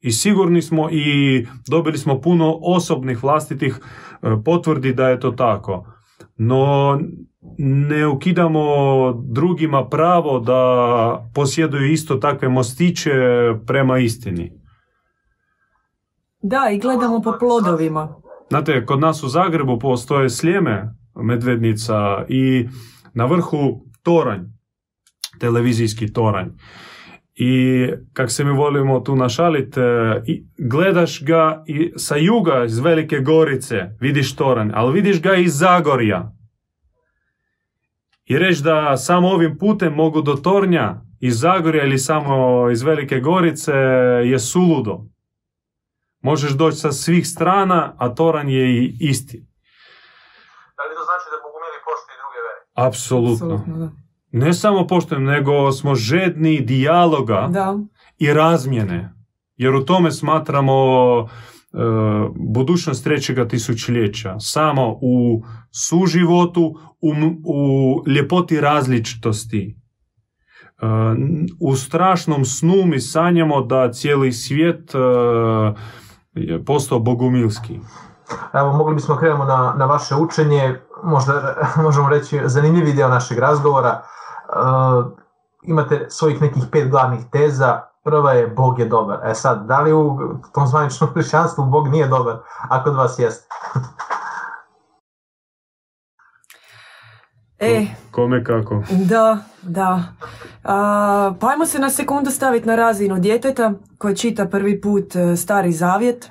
[0.00, 3.80] i sigurni smo i dobili smo puno osobnih vlastitih
[4.22, 5.86] e, potvrdi da je to tako.
[6.36, 6.98] No
[7.58, 8.64] ne ukidamo
[9.12, 13.10] drugima pravo da posjeduju isto takve mostiće
[13.66, 14.52] prema istini.
[16.42, 18.14] Da, i gledamo po plodovima.
[18.50, 22.68] Znate, kod nas u Zagrebu postoje slijeme medvednica i
[23.14, 24.40] na vrhu toranj,
[25.38, 26.48] televizijski toranj.
[27.42, 30.22] I kak se mi volimo tu našaliti, e,
[30.58, 36.32] gledaš ga i sa juga iz Velike Gorice, vidiš Toranj, ali vidiš ga iz Zagorja.
[38.24, 43.20] I reći da samo ovim putem mogu do Tornja iz Zagorja ili samo iz Velike
[43.20, 43.72] Gorice
[44.24, 45.00] je suludo.
[46.20, 49.38] Možeš doći sa svih strana, a Toranj je i isti.
[50.76, 52.88] Da li to znači da Bogumili poštuju druge vere?
[52.88, 53.54] Apsolutno.
[53.54, 53.99] Apsolutno
[54.32, 57.78] ne samo poštujem, nego smo žedni dijaloga da.
[58.18, 59.14] i razmjene.
[59.56, 60.74] Jer u tome smatramo
[61.20, 61.26] e,
[62.36, 64.36] budućnost trećega tisućljeća.
[64.38, 67.12] Samo u suživotu, u,
[67.44, 69.76] u ljepoti različitosti.
[70.82, 70.86] E,
[71.60, 74.98] u strašnom snu mi sanjamo da cijeli svijet e,
[76.34, 77.80] je postao bogumilski.
[78.52, 84.02] Evo, mogli bismo krenemo na, na vaše učenje, možda možemo reći zanimljivi dio našeg razgovora.
[84.56, 85.12] Uh,
[85.62, 87.80] imate svojih nekih pet glavnih teza.
[88.04, 89.20] Prva je Bog je dobar.
[89.24, 90.18] E sad, da li u
[90.54, 92.36] tom zvaničnom hrišćanstvu Bog nije dobar,
[92.70, 93.48] a kod vas jeste?
[97.60, 98.82] E, Kome kako?
[98.90, 100.02] Da, da.
[100.64, 105.36] A, pa ajmo se na sekundu staviti na razinu djeteta koje čita prvi put e,
[105.36, 106.30] Stari Zavjet.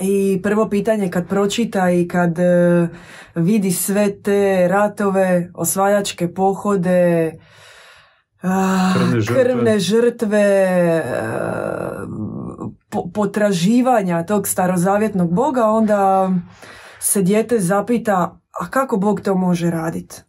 [0.00, 2.88] I prvo pitanje kad pročita i kad e,
[3.34, 7.32] vidi sve te ratove, osvajačke pohode,
[8.40, 10.44] krvne žrtve, krvne žrtve
[13.14, 16.30] potraživanja tog starozavjetnog boga, onda
[17.00, 20.22] se dijete zapita, a kako Bog to može raditi?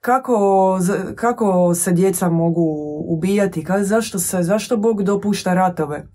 [0.00, 0.78] kako,
[1.16, 2.64] kako se djeca mogu
[3.08, 6.06] ubijati, zašto, se, zašto Bog dopušta ratove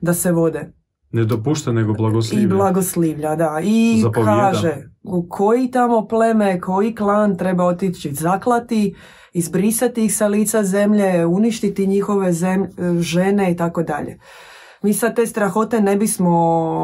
[0.00, 0.72] da se vode.
[1.12, 2.56] Ne dopušta, nego I blagoslivlja.
[2.56, 3.60] blagoslivlja, da.
[3.62, 4.50] I Zapovijeda.
[4.52, 8.94] kaže u koji tamo pleme, koji klan treba otići zaklati,
[9.32, 12.70] izbrisati ih sa lica zemlje, uništiti njihove zem-
[13.00, 14.18] žene i tako dalje.
[14.82, 16.30] Mi sad te strahote ne bismo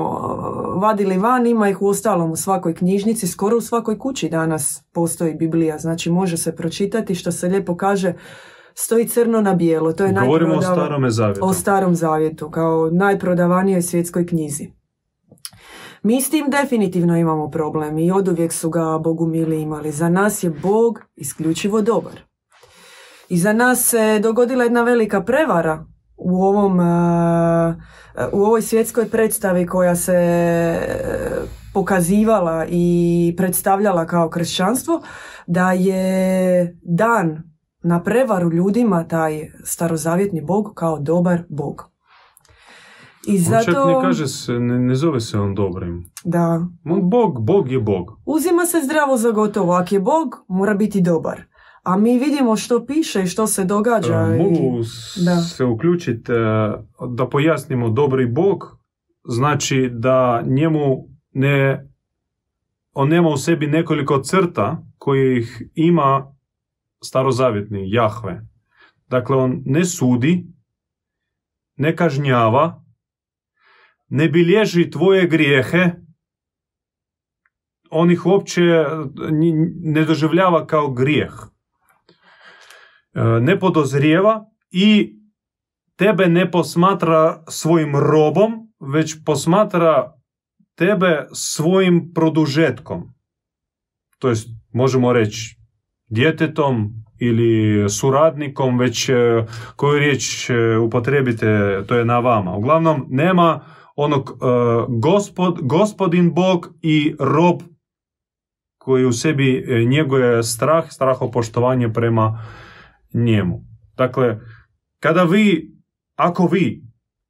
[0.05, 4.83] uh, vadili van, ima ih u ostalom u svakoj knjižnici, skoro u svakoj kući danas
[4.93, 8.13] postoji Biblija, znači može se pročitati što se lijepo kaže,
[8.81, 11.41] stoji crno na bijelo, to je Govorimo o starome zavjetu.
[11.43, 14.71] o starom zavjetu kao najprodavanijoj svjetskoj knjizi.
[16.03, 19.91] Mi s tim definitivno imamo problem i oduvijek su ga Bogu mili imali.
[19.91, 22.21] Za nas je Bog isključivo dobar.
[23.29, 25.87] I za nas se dogodila jedna velika prevara
[26.17, 26.85] u ovom e,
[28.33, 30.89] u ovoj svjetskoj predstavi koja se e,
[31.75, 35.03] pokazivala i predstavljala kao kršćanstvo
[35.47, 37.58] da je dan
[37.89, 39.33] na prevaru ljudima taj
[39.65, 41.91] starozavjetni bog kao dobar bog.
[43.27, 46.05] I On čak zato ne kaže se, ne, ne zove se on dobrim.
[46.25, 48.21] da On Bog, Bog je Bog.
[48.27, 49.73] uzima se zdravo za gotovo.
[49.73, 51.43] Ako je bog, mora biti dobar.
[51.83, 54.15] A mi vidimo što piše i što se događa.
[54.15, 55.37] E, i- Mogu s- da.
[55.37, 56.37] se uključiti e,
[57.09, 58.65] da pojasnimo dobri Bog,
[59.27, 60.97] znači da njemu
[61.33, 61.89] ne,
[62.93, 64.67] on nema u sebi nekoliko crta
[64.99, 66.35] kojih ima
[67.05, 68.41] starozavjetni Jahve.
[69.09, 70.47] Dakle, on ne sudi,
[71.77, 72.85] ne kažnjava,
[74.09, 75.91] ne bilježi tvoje grijehe,
[77.91, 78.85] on ih uopće
[79.31, 81.33] ni- ne doživljava kao grijeh.
[83.15, 85.15] E, Ne podozrijeva i
[85.97, 90.15] tebe ne posmatra svojim robom, već posmatra
[90.75, 93.15] tebe svojim produžetkom.
[94.19, 95.58] To jest, možemo reći,
[96.09, 99.15] djetetom ili suradnikom, već e,
[99.77, 102.57] koju riječ e, upotrebite, to je na vama.
[102.57, 103.61] Uglavnom, nema
[103.97, 104.45] onog e,
[104.89, 107.61] gospod, gospodin Bog i rob
[108.79, 112.41] koji u sebi njeguje strah, strahopoštovanje prema
[113.15, 113.61] njemu.
[113.97, 114.39] Dakle,
[115.01, 115.73] kada vi,
[116.17, 116.83] ako vi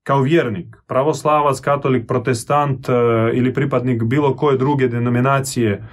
[0.03, 2.89] kao vjernik, pravoslavac, katolik, protestant
[3.35, 5.85] ili pripadnik bilo koje druge denominacije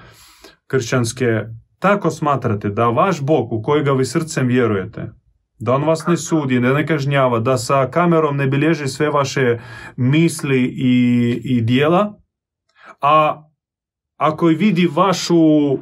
[0.68, 1.44] kršćanske,
[1.86, 5.12] tako smatrate da vaš Bog u kojega vi srcem vjerujete,
[5.60, 9.60] da on vas ne sudi, da ne kažnjava, da sa kamerom ne bilježi sve vaše
[9.96, 10.96] misli i,
[11.44, 12.20] i dijela,
[13.02, 13.44] a
[14.18, 15.78] ako vidi vašu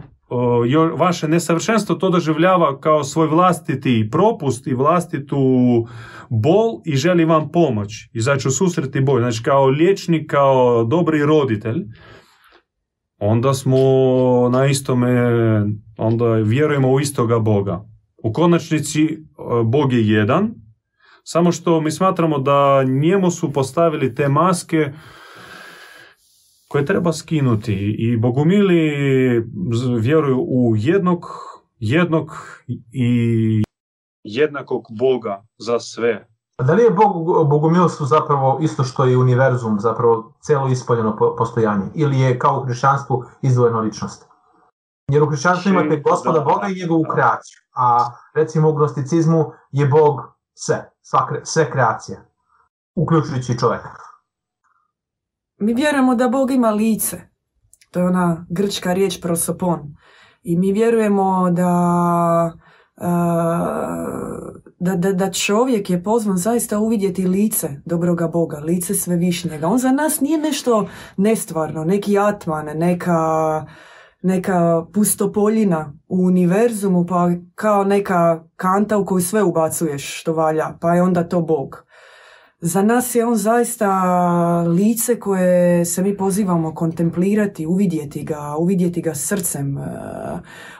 [0.97, 5.37] vaše nesavršenstvo to doživljava kao svoj vlastiti propust i vlastitu
[6.29, 9.19] bol i želi vam pomoć, izaći u susret i bol.
[9.19, 11.85] Znači kao liječnik, kao dobri roditelj,
[13.17, 13.79] onda smo
[14.51, 15.11] na istome,
[15.97, 17.85] onda vjerujemo u istoga Boga.
[18.23, 19.17] U konačnici e,
[19.65, 20.53] Bog je jedan,
[21.23, 24.93] samo što mi smatramo da njemu su postavili te maske
[26.67, 28.91] koje treba skinuti i bogumili
[29.99, 31.25] vjeruju u jednog,
[31.79, 32.31] jednog
[32.93, 33.63] i
[34.23, 36.27] jednakog Boga za sve.
[36.67, 41.85] Da li je Bog, bogumilstvo zapravo isto što i univerzum, zapravo cijelo ispoljeno po- postojanje?
[41.95, 44.32] Ili je kao u hrišćanstvu izdvojena ličnost?
[45.11, 47.57] Jer u hrišćanstvu imate gospoda da, Boga i njegovu kreaciju.
[47.75, 50.19] A recimo u gnosticizmu je Bog
[50.53, 52.19] sve, sva kre- sve kreacije,
[52.95, 53.89] uključujući čovjeka.
[55.57, 57.21] Mi vjerujemo da Bog ima lice.
[57.91, 59.95] To je ona grčka riječ prosopon.
[60.43, 62.51] I mi vjerujemo da,
[64.79, 69.67] da, da, da čovjek je pozvan zaista uvidjeti lice dobroga Boga, lice svevišnjega.
[69.67, 70.87] On za nas nije nešto
[71.17, 73.65] nestvarno, neki atman, neka,
[74.23, 80.95] neka pustopoljina u univerzumu, pa kao neka kanta u koju sve ubacuješ što valja, pa
[80.95, 81.85] je onda to Bog.
[82.59, 83.91] Za nas je on zaista
[84.61, 89.81] lice koje se mi pozivamo kontemplirati, uvidjeti ga, uvidjeti ga srcem, e,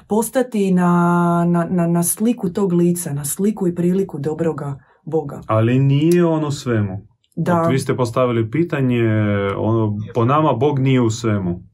[0.08, 5.41] postati na, na, na, na sliku tog lica, na sliku i priliku dobroga Boga.
[5.47, 7.08] Ali nije on u svemu.
[7.36, 9.03] Da, Dok vi ste postavili pitanje,
[9.58, 11.72] ono, po nama Bog nije u svemu.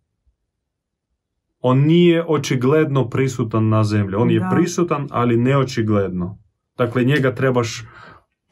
[1.61, 4.15] On nije očigledno prisutan na zemlji.
[4.15, 4.49] On je Da.
[4.53, 6.37] prisutan, ali neočigledno.
[6.77, 7.83] Dakle, njega trebaš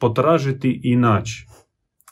[0.00, 1.46] potražiti i naći.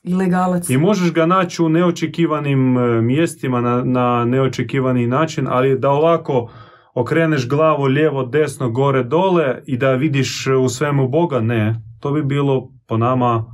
[0.02, 0.70] ilegalac.
[0.70, 6.50] I možeš ga naći u neočekivanim e, mjestima na, na neočekivani način, ali da ovako
[6.94, 11.82] okreneš glavu lijevo, desno, gore, dole i da vidiš u svemu Boga, ne.
[12.00, 13.44] To bi bilo po nama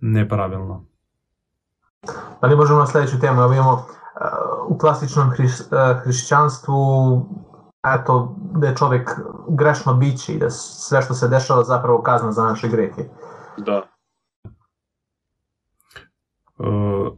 [0.00, 0.84] nepravilno.
[2.40, 3.52] Da li možemo na sljedeću temu?
[3.52, 3.86] Imamo
[4.68, 6.76] u klasičnom hriš- uh, hrišćanstvu
[7.84, 9.10] eto, da je čovjek
[9.48, 13.02] grešno biće i da sve što se dešava zapravo kazna za naše grehe.
[13.56, 13.82] Da.
[16.58, 16.64] E,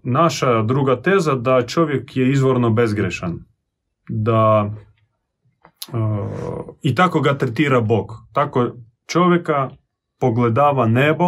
[0.03, 3.39] naša druga teza da čovjek je izvorno bezgrešan.
[4.09, 5.99] Da e,
[6.83, 8.13] i tako ga tretira Bog.
[8.33, 8.67] Tako
[9.07, 9.71] čovjeka
[10.21, 11.25] pogledava nebo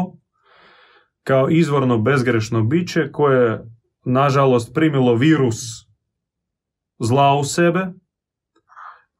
[1.24, 3.73] kao izvorno bezgrešno biće koje
[4.04, 5.56] nažalost primilo virus
[6.98, 7.86] zla u sebe.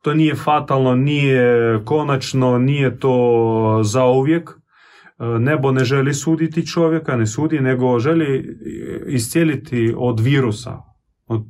[0.03, 4.51] To nije fatalno, nije konačno, nije to zauvijek.
[4.51, 8.59] E, nebo ne želi suditi čovjeka, ne sudi, nego želi
[9.07, 10.79] iscijeliti od virusa.
[11.27, 11.45] Od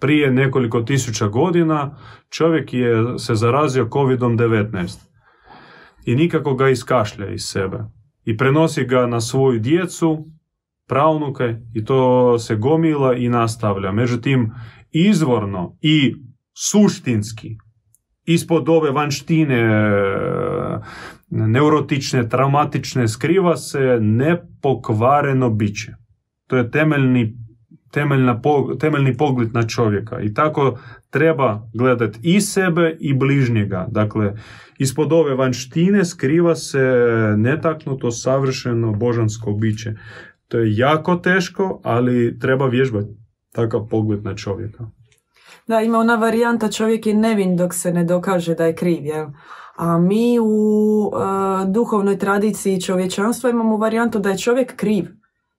[0.00, 1.96] prije nekoliko tisuća godina
[2.30, 5.10] čovjek je se zarazio COVID-19
[6.04, 7.78] i nikako ga iskašlja iz sebe.
[8.24, 10.26] I prenosi ga na svoju djecu,
[10.90, 13.92] pravnuke i to se gomila i nastavlja.
[13.92, 14.50] Međutim,
[14.90, 16.14] izvorno i
[16.54, 17.56] suštinski
[18.24, 19.62] ispod ove vanštine
[21.30, 25.94] neurotične, traumatične, skriva se nepokvareno biće.
[26.46, 27.36] To je temeljni,
[27.92, 28.40] temeljna,
[28.80, 30.20] temeljni pogled na čovjeka.
[30.20, 30.78] I tako
[31.10, 33.86] treba gledati i sebe i bližnjega.
[33.90, 34.34] Dakle,
[34.78, 36.84] ispod ove vanštine skriva se
[37.36, 39.94] netaknuto, savršeno božansko biće.
[40.50, 43.08] To je jako teško, ali treba vježbati
[43.52, 44.84] takav pogled na čovjeka.
[45.66, 49.26] Da, ima ona varijanta čovjek je nevin dok se ne dokaže da je kriv, jel?
[49.76, 51.20] A mi u e,
[51.66, 55.04] duhovnoj tradiciji čovječanstva imamo varijantu da je čovjek kriv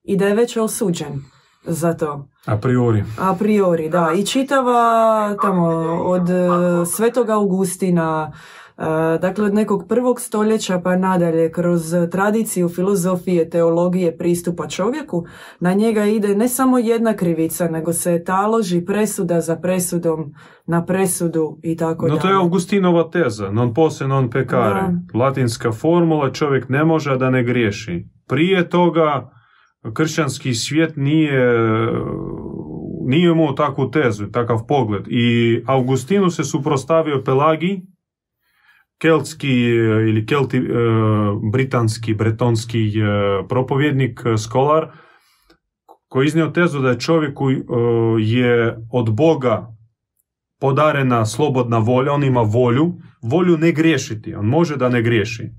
[0.02, 1.22] i da je već osuđen
[1.64, 2.28] za to.
[2.46, 3.04] A priori.
[3.18, 4.12] A priori, da.
[4.16, 5.66] I čitava tamo
[6.04, 6.46] od e,
[6.86, 8.32] Svetoga Augustina,
[9.20, 15.26] dakle, od nekog prvog stoljeća pa nadalje, kroz tradiciju filozofije, teologije, pristupa čovjeku,
[15.60, 20.34] na njega ide ne samo jedna krivica, nego se taloži presuda za presudom
[20.66, 24.82] na presudu i tako No to je Augustinova teza, non posse non pecare.
[25.14, 28.06] Latinska formula, čovjek ne može da ne griješi.
[28.28, 29.30] Prije toga
[29.94, 31.62] kršćanski svijet nije
[33.04, 35.02] nije imao takvu tezu, takav pogled.
[35.08, 37.82] I Augustinu se suprostavio Pelagi,
[39.02, 40.62] keltski e, ili kelti, e,
[41.52, 43.02] britanski, bretonski e,
[43.48, 44.86] propovjednik, skolar,
[46.08, 47.50] koji iznio tezu da je čovjeku
[48.20, 49.74] je od Boga
[50.60, 55.50] podarena slobodna volja, on ima volju, volju ne griješiti, on može da ne griješi.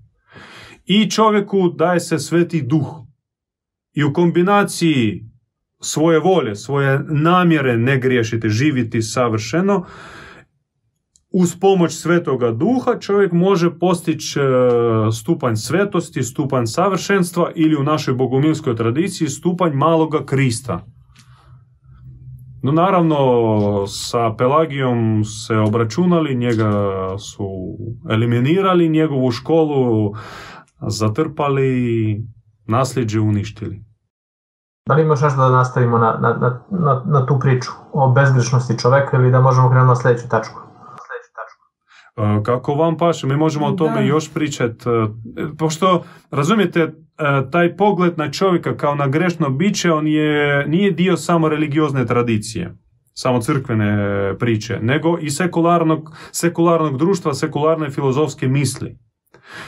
[0.86, 2.88] I čovjeku daje se sveti duh.
[3.94, 5.26] I u kombinaciji
[5.82, 9.86] svoje volje, svoje namjere ne griješiti, živiti savršeno,
[11.34, 14.44] uz pomoć svetoga duha čovjek može postići e,
[15.12, 20.86] stupanj svetosti, stupanj savršenstva ili u našoj bogumilskoj tradiciji stupanj maloga Krista.
[22.64, 23.18] No naravno
[23.88, 26.72] sa Pelagijom se obračunali, njega
[27.18, 27.48] su
[28.10, 30.14] eliminirali, njegovu školu
[30.88, 32.22] zatrpali,
[32.68, 33.84] nasljeđe uništili.
[34.88, 39.18] Da li imaš nešto da nastavimo na, na, na, na tu priču o bezgrešnosti čoveka
[39.18, 40.63] ili da možemo krenuti na sljedeću tačku?
[42.18, 45.08] E, kako vam paše, mi možemo o tome još pričati, e,
[45.58, 46.92] pošto, razumijete, e,
[47.52, 52.78] taj pogled na čovjeka kao na grešno biće, on je, nije dio samo religiozne tradicije,
[53.14, 53.98] samo crkvene
[54.40, 58.98] priče, nego i sekularnog, sekularnog društva, sekularne filozofske misli.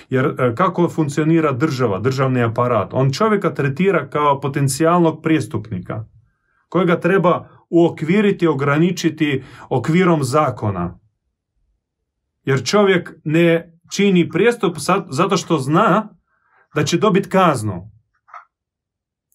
[0.09, 2.89] Jer kako funkcionira država, državni aparat?
[2.93, 6.05] On čovjeka tretira kao potencijalnog prijestupnika,
[6.69, 10.99] kojega treba uokviriti, ograničiti okvirom zakona
[12.45, 14.77] jer čovjek ne čini prijestup
[15.09, 16.09] zato što zna
[16.75, 17.91] da će dobiti kaznu.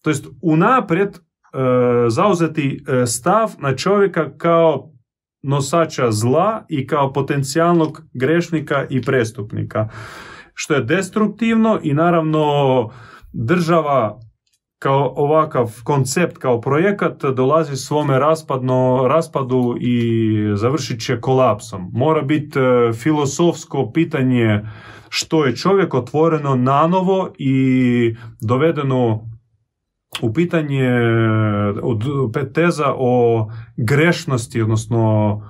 [0.01, 1.19] To jest unaprijed e,
[2.09, 4.91] zauzeti e, stav na čovjeka kao
[5.43, 9.89] nosača zla i kao potencijalnog grešnika i prestupnika.
[10.53, 12.43] Što je destruktivno i naravno
[13.33, 14.19] država
[14.81, 21.91] kao ovakav koncept, kao projekat dolazi svome raspadno, raspadu i završit će kolapsom.
[21.93, 24.61] Mora biti e, filosofsko pitanje
[25.09, 29.29] što je čovjek otvoreno nanovo i dovedeno
[30.21, 30.89] u pitanje
[31.83, 32.03] od
[32.53, 35.41] teza o grešnosti, odnosno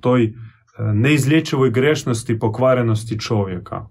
[0.00, 0.32] toj e,
[0.78, 3.86] neizlječivoj grešnosti pokvarenosti čovjeka.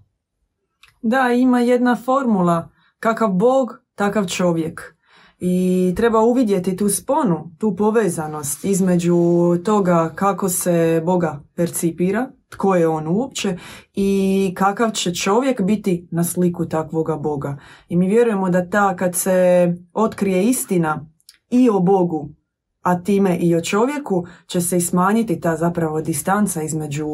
[1.02, 2.68] Da, ima jedna formula.
[3.00, 4.94] Kakav Bog, takav čovjek.
[5.38, 9.16] I treba uvidjeti tu sponu, tu povezanost između
[9.64, 13.58] toga kako se Boga percipira, tko je on uopće
[13.94, 17.58] i kakav će čovjek biti na sliku takvoga Boga.
[17.88, 21.06] I mi vjerujemo da ta kad se otkrije istina
[21.50, 22.28] i o Bogu
[22.84, 27.06] a time i o čovjeku će se i smanjiti ta zapravo distanca između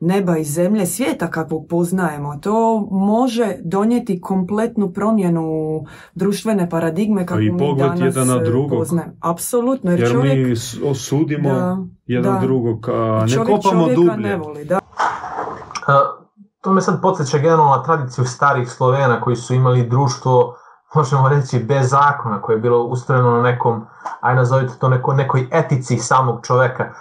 [0.00, 2.36] neba i zemlje, svijeta kakvog poznajemo.
[2.36, 5.84] To može donijeti kompletnu promjenu
[6.14, 8.86] društvene paradigme kako i mi pogled danas jedan na e, drugog.
[9.20, 10.46] Apsolutno, jer, Jer čovjek...
[10.46, 10.54] mi
[10.90, 12.40] osudimo Da, jedan da.
[12.40, 14.28] drugog, a ne čovjek kopamo čovjeka dublje.
[14.28, 14.78] ne voli, da.
[14.78, 16.22] Uh,
[16.60, 20.56] to me sad podsjeća generalno na tradiciju starih Slovena koji su imali društvo,
[20.94, 23.86] možemo reći, bez zakona, koje je bilo ustrojeno na nekom,
[24.20, 26.92] aj nazovite to neko, nekoj etici samog čoveka,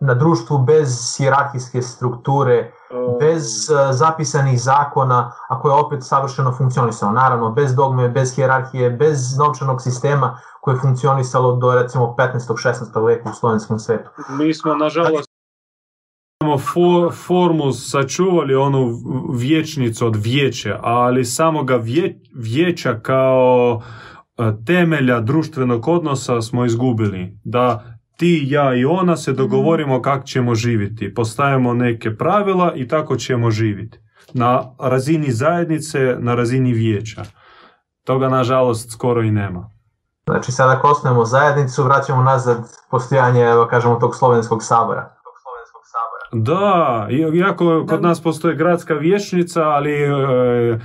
[0.00, 2.72] na društvu bez hijerarhijske strukture,
[3.20, 7.12] bez uh, zapisanih zakona, a koje je opet savršeno funkcionisalo.
[7.12, 12.38] Naravno, bez dogme, bez hijerarhije, bez novčanog sistema koje je funkcionisalo do recimo 15.
[12.38, 13.06] 16.
[13.06, 14.10] veka u slovenskom svetu.
[14.28, 15.31] Mi smo, nažalost,
[16.42, 18.98] samo fo- formu sačuvali onu
[19.34, 23.82] vječnicu od vijeća, ali samoga vje, vijeća kao
[24.38, 27.38] e, temelja društvenog odnosa smo izgubili.
[27.44, 27.84] Da
[28.16, 31.14] ti, ja i ona se dogovorimo kako ćemo živjeti.
[31.14, 33.98] Postavimo neke pravila i tako ćemo živjeti.
[34.34, 37.22] Na razini zajednice, na razini vijeća.
[38.04, 39.70] Toga, nažalost, skoro i nema.
[40.26, 42.58] Znači sad ako osnujemo zajednicu, vraćamo nazad
[42.90, 45.21] postojanje, evo kažemo, tog slovenskog sabora.
[46.32, 50.78] Da, iako kod nas postoji gradska vijećnica, ali e,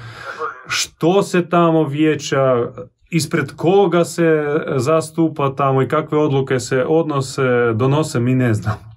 [0.68, 2.68] što se tamo vijeća,
[3.10, 8.88] ispred koga se zastupa tamo i kakve odluke se odnose, donose, mi ne znamo.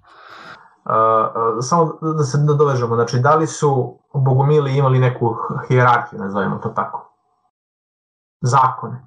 [0.85, 5.37] Uh, uh, samo da se nadovežemo, znači da li su bogumili imali neku
[5.69, 7.17] hijerarhiju, nazovimo to tako?
[8.41, 9.07] Zakone.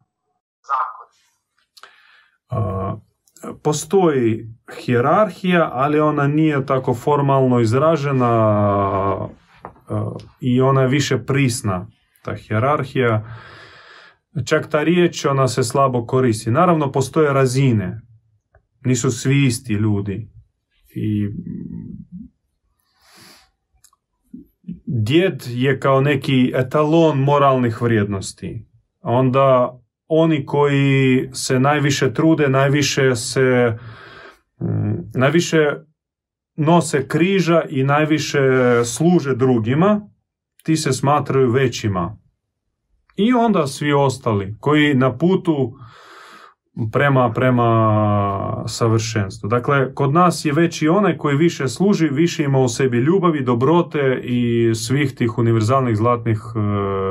[0.62, 1.12] Zakone.
[2.50, 2.96] A,
[3.64, 4.48] Postoji
[4.80, 9.30] hijerarhija, ali ona nije tako formalno izražena
[10.39, 11.88] i ona je više prisna,
[12.24, 13.36] ta hijerarhija.
[14.46, 16.52] Čak ta riječ, ona se slabo koristi.
[16.52, 18.02] Naravno, postoje razine.
[18.86, 20.30] Nisu svi isti ljudi.
[20.96, 21.30] I
[24.86, 28.66] djed je kao neki etalon moralnih vrijednosti.
[29.02, 29.80] Onda
[30.16, 33.78] oni koji se najviše trude, najviše se
[34.61, 35.57] mm, najviše
[36.55, 38.39] nose križa i najviše
[38.86, 40.01] služe drugima,
[40.64, 42.18] ti se smatraju većima.
[43.16, 45.74] I onda svi ostali koji na putu
[46.91, 49.49] prema, prema savršenstvu.
[49.49, 54.22] Dakle, kod nas je veći onaj koji više služi, više ima u sebi ljubavi, dobrote
[54.24, 56.59] i svih tih univerzalnih zlatnih e,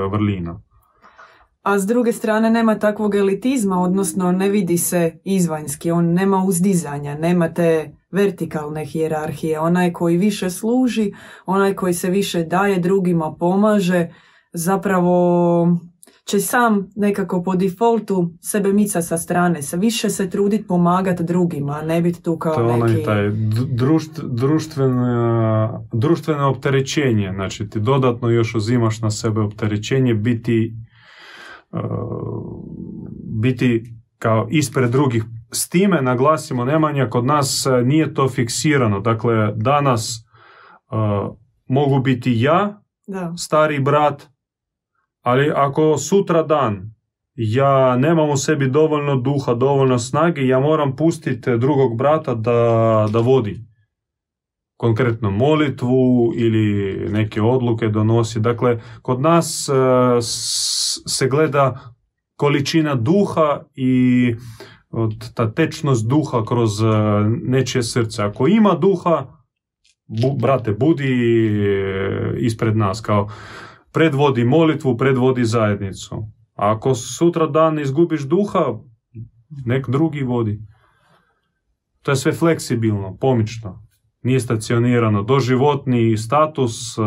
[0.09, 0.61] vrlina.
[1.63, 7.15] A s druge strane nema takvog elitizma, odnosno ne vidi se izvanjski, on nema uzdizanja,
[7.19, 9.61] nema te vertikalne hijerarhije.
[9.61, 11.13] Onaj koji više služi,
[11.47, 14.09] onaj koji se više daje drugima, pomaže,
[14.53, 15.69] zapravo
[16.25, 21.73] će sam nekako po defaultu sebe mica sa strane, se više se trudit pomagat drugima,
[21.73, 23.05] a ne biti tu kao To je onaj neki...
[23.05, 30.75] taj d- društ, društveno, društveno opterećenje, znači ti dodatno još uzimaš na sebe opterećenje biti
[33.41, 33.85] biti
[34.19, 35.25] kao ispred drugih.
[35.53, 39.01] S time naglasimo Nemanja, kod nas uh, nije to fiksirano.
[39.01, 40.27] Dakle, danas
[40.91, 44.29] uh, mogu biti ja, Da, stari brat,
[45.23, 46.95] ali ako sutra dan
[47.35, 53.19] ja nemam u sebi dovoljno duha, dovoljno snage, ja moram pustiti drugog brata da, da
[53.19, 53.72] vodi
[54.83, 58.41] konkretno molitvu ili neke odluke donosi.
[58.41, 59.73] Dakle, kod nas e,
[61.07, 61.95] se gleda
[62.37, 64.35] količina duha i
[65.35, 66.87] ta tečnost duha kroz e,
[67.43, 68.23] nečije srce.
[68.23, 69.27] Ako ima duha,
[70.23, 73.29] bu, brate, budi e, ispred nas, kao
[73.93, 76.17] predvodi molitvu, predvodi zajednicu.
[76.55, 78.67] A ako sutra dan izgubiš duha,
[79.67, 80.59] nek drugi vodi.
[82.03, 83.92] To je sve fleksibilno, pomično.
[84.23, 85.23] Nije stacionirano.
[85.23, 87.03] Doživotni status e,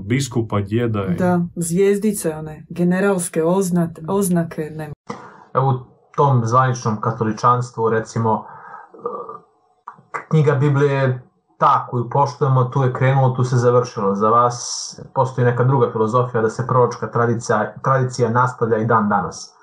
[0.00, 1.04] biskupa, djeda.
[1.04, 4.94] i- da, zvijezdice, one generalske oznat, oznake nema.
[5.54, 5.74] Evo u
[6.16, 8.98] tom zvaničnom katoličanstvu, recimo, e,
[10.28, 11.22] knjiga Biblije je
[11.58, 14.14] ta koju poštujemo, tu je krenulo, tu se završilo.
[14.14, 14.56] Za vas
[15.14, 19.54] postoji neka druga filozofija da se proročka tradicija, tradicija nastavlja i dan danas.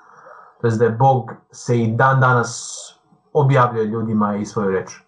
[0.60, 2.82] To jest da je Bog se i dan danas
[3.32, 5.05] objavljuje ljudima i svoju reč.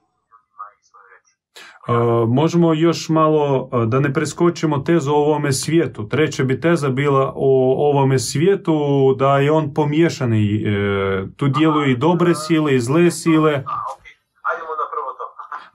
[2.29, 6.09] Možemo još malo, da ne preskočimo tezu o ovome svijetu.
[6.09, 10.55] Treća bi teza bila o ovome svijetu, da je on pomiješani.
[10.55, 13.65] e, tu djeluju i dobre sile i zle sile.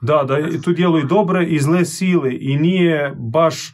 [0.00, 3.72] Da, da tu djeluju i dobre i zle sile i nije baš e,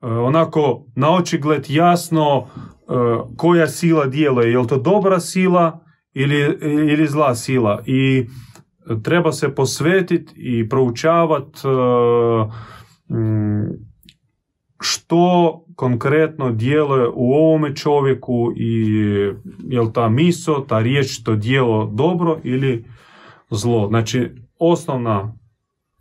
[0.00, 2.92] onako na očigled jasno e,
[3.36, 4.50] koja sila djeluje.
[4.50, 5.84] Je li to dobra sila
[6.14, 6.58] ili,
[6.92, 8.26] ili zla sila i
[9.02, 11.58] treba se posvetiti i proučavati
[14.80, 18.94] što konkretno djeluje u ovome čovjeku i
[19.68, 22.84] jel ta miso, ta riječ, to dijelo dobro ili
[23.50, 23.88] zlo.
[23.88, 25.34] Znači, osnovna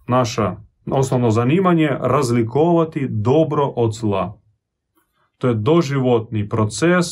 [0.07, 0.55] naša,
[0.91, 4.39] osnovno zanimanje razlikovati dobro od zla.
[5.37, 7.05] To je doživotni proces,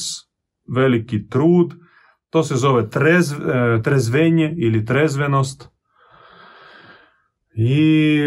[0.76, 1.74] veliki trud,
[2.30, 3.36] to se zove trez, e,
[3.84, 5.69] trezvenje ili trezvenost.
[7.55, 8.19] I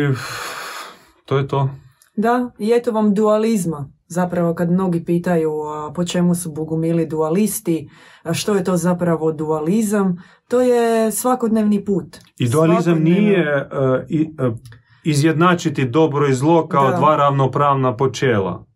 [1.25, 1.71] to je to.
[2.17, 3.93] Da, i eto vam dualizma.
[4.07, 5.53] Zapravo kad mnogi pitaju
[5.95, 7.91] po čemu su bogumili dualisti,
[8.33, 10.17] što je to zapravo dualizam,
[10.49, 12.19] to je svakodnevni put.
[12.39, 14.57] I dualizam nije uh,
[15.05, 18.67] izjednačiti dobro i zlo kao dva ravnopravna počela,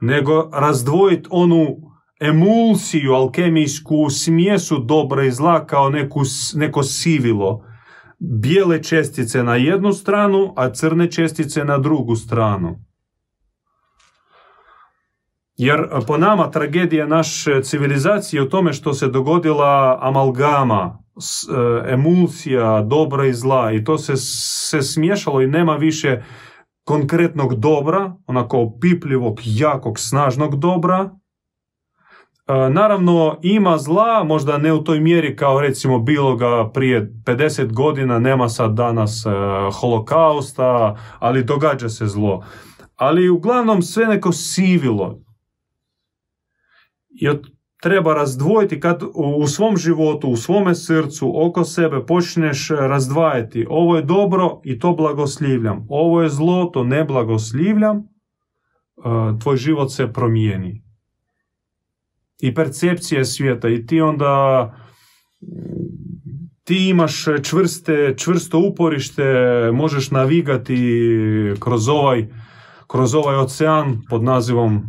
[0.00, 1.91] nego razdvojiti onu
[2.22, 6.20] emulsiju, alkemijsku smjesu dobra i zla kao neku,
[6.54, 7.64] neko sivilo.
[8.18, 12.78] Bijele čestice na jednu stranu, a crne čestice na drugu stranu.
[15.56, 23.26] Jer po nama tragedija naše civilizacije u tome što se dogodila amalgama, e, emulsija dobra
[23.26, 26.22] i zla i to se, se smješalo i nema više
[26.84, 31.10] konkretnog dobra, onako pipljivog, jakog, snažnog dobra.
[32.52, 37.72] E, naravno, ima zla, možda ne u toj mjeri kao recimo bilo ga prije 50
[37.72, 39.30] godina, nema sad danas e,
[39.80, 42.44] holokausta, ali događa se zlo.
[42.96, 45.18] Ali uglavnom sve neko sivilo,
[47.08, 47.40] jer
[47.82, 54.02] treba razdvojiti kad u svom životu, u svome srcu, oko sebe počneš razdvajati ovo je
[54.02, 58.02] dobro i to blagoslivljam, ovo je zlo, to ne blagoslivljam, e,
[59.42, 60.91] tvoj život se promijeni.
[62.42, 64.74] I percepcija svijeta i ti onda
[66.64, 69.22] ti imaš čvrste, čvrsto uporište,
[69.72, 70.76] možeš navigati
[71.60, 72.28] kroz ovaj,
[72.86, 74.82] kroz ovaj ocean pod nazivom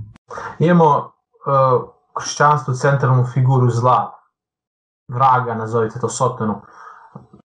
[0.60, 1.12] Imamo
[1.46, 4.12] uh kršćanstvu centralnu figuru zla,
[5.12, 6.62] vraga, nazovite to sotonu.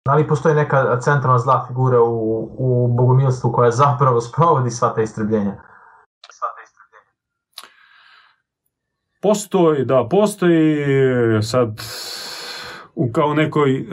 [0.06, 5.02] Da li postoji neka centralna zla figura u, u bogomilstvu koja zapravo sprovodi sva ta
[5.02, 5.62] istrebljenja?
[9.20, 10.76] Postoji, da, postoji
[11.42, 11.80] sad
[12.94, 13.84] u kao nekoj e,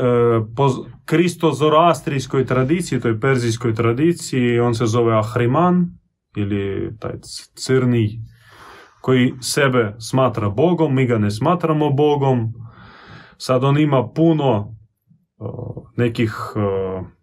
[1.05, 5.85] kristo-zoroastrijskoj tradiciji, toj perzijskoj tradiciji, on se zove Ahriman
[6.35, 7.13] ili taj
[7.55, 8.21] crni
[9.01, 12.53] koji sebe smatra Bogom, mi ga ne smatramo Bogom.
[13.37, 14.75] Sad on ima puno
[15.97, 16.33] nekih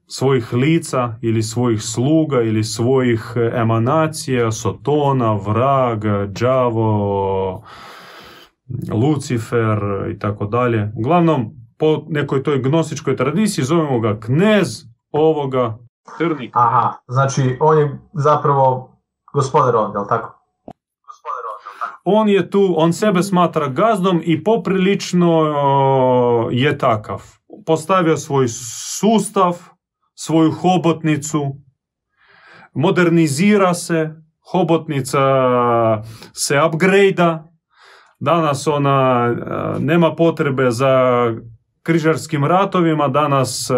[0.07, 6.05] svojih lica ili svojih sluga ili svojih emanacija, Sotona, Vrag,
[6.41, 7.63] Đavo,
[8.93, 9.79] Lucifer
[10.15, 10.93] i tako dalje.
[10.97, 15.79] Uglavnom, po nekoj toj gnosičkoj tradiciji zovemo ga knez ovoga
[16.19, 16.59] trnika.
[16.59, 18.97] Aha, znači on je zapravo
[19.33, 20.43] gospodar ovdje, jel tako?
[22.05, 25.43] on je tu, on sebe smatra gazdom i poprilično
[26.53, 27.23] je takav.
[27.67, 28.47] Postavio svoj
[28.99, 29.59] sustav,
[30.15, 31.57] svoju hobotnicu,
[32.75, 34.11] modernizira se,
[34.53, 35.21] hobotnica
[36.33, 37.52] se upgrade
[38.23, 39.31] danas ona
[39.81, 40.95] nema potrebe za
[41.83, 43.71] križarskim ratovima, danas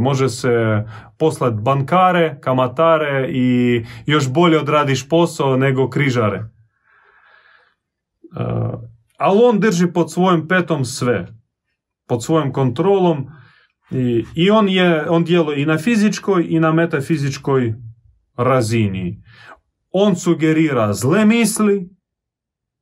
[0.00, 0.84] može se
[1.18, 6.38] poslati bankare, kamatare i još bolje odradiš posao nego križare.
[8.36, 8.80] Uh,
[9.18, 11.26] ali on drži pod svojim petom sve.
[12.08, 13.26] Pod svojom kontrolom
[13.90, 17.74] i, i on, je, on djeluje i na fizičkoj i na metafizičkoj
[18.36, 19.22] razini.
[19.90, 21.95] On sugerira zle misli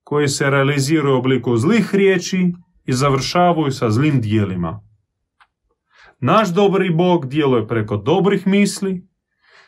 [0.05, 2.53] koji se realiziraju u obliku zlih riječi
[2.85, 4.81] i završavaju sa zlim dijelima.
[6.21, 9.09] Naš dobri Bog djeluje preko dobrih misli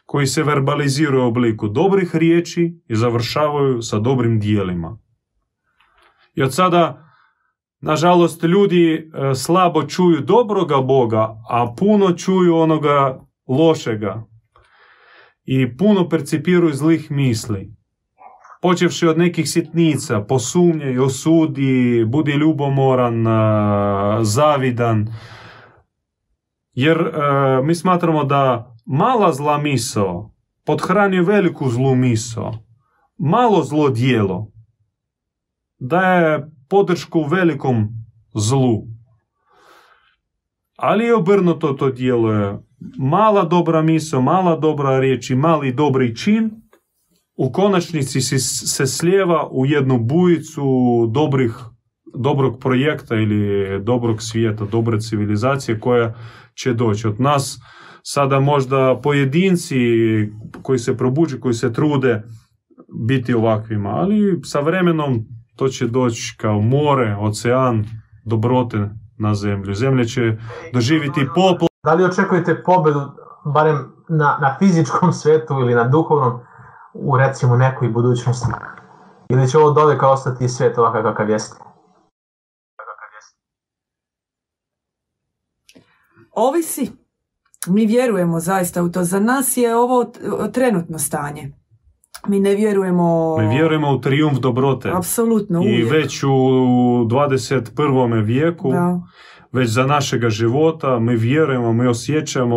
[0.07, 4.99] koji se verbaliziraju u obliku dobrih riječi i završavaju sa dobrim dijelima.
[6.35, 7.11] I od sada,
[7.81, 14.25] nažalost, ljudi e, slabo čuju dobroga Boga, a puno čuju onoga lošega.
[15.45, 17.76] I puno percipiraju zlih misli.
[18.67, 23.25] Počevši od nekih sitnica, posumnje osudi, budi ljubomoran,
[24.23, 25.07] zavidan.
[26.73, 27.13] Jer e,
[27.63, 32.53] mi smatramo da mala zla misao podhranjuje veliku zlu misao.
[33.19, 34.51] Malo zlo dijelo
[35.79, 37.89] daje podršku velikom
[38.35, 38.83] zlu.
[40.77, 42.59] Ali je obrnuto to djeluje.
[42.99, 46.66] Mala dobra misao, mala dobra riječ i mali dobri čin
[47.37, 50.63] u konačnici se slijeva u jednu bujicu
[51.11, 51.55] dobrih
[52.15, 56.15] dobrog projekta ili dobrog svijeta, dobre civilizacije koja
[56.55, 57.09] će doći.
[57.09, 57.59] Od nas
[58.03, 59.77] sada možda pojedinci
[60.63, 62.23] koji se probuđu, koji se trude
[63.09, 65.25] biti ovakvima, ali sa vremenom
[65.57, 67.85] to će doći kao more, ocean,
[68.25, 69.75] dobrote na zemlju.
[69.75, 70.37] Zemlja će
[70.73, 71.69] doživjeti popla.
[71.85, 73.01] Da li očekujete pobedu,
[73.55, 73.77] barem
[74.09, 76.41] na, na fizičkom svetu ili na duhovnom,
[76.99, 78.47] u recimo nekoj budućnosti?
[79.29, 81.57] Ili će ovo doveka ostati svijet ovakav kakav jeste?
[86.33, 86.93] Ovisi.
[87.67, 89.05] Mi vjerujemo zaista u to.
[89.05, 90.05] Za nas je ovo
[90.53, 91.53] trenutno stanje.
[92.29, 93.37] Mi ne vjerujemo...
[93.39, 94.91] Mi vjerujemo u trijumf dobrote.
[94.95, 98.25] Apsolutno, I već u 21.
[98.25, 99.01] vijeku, Da.
[99.53, 102.57] već za našega života, mi vjerujemo, mi osjećamo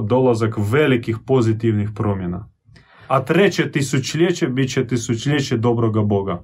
[0.00, 2.48] dolazak velikih pozitivnih promjena.
[3.10, 6.42] A treće tisućljeće bit će tisućljeće dobroga Boga.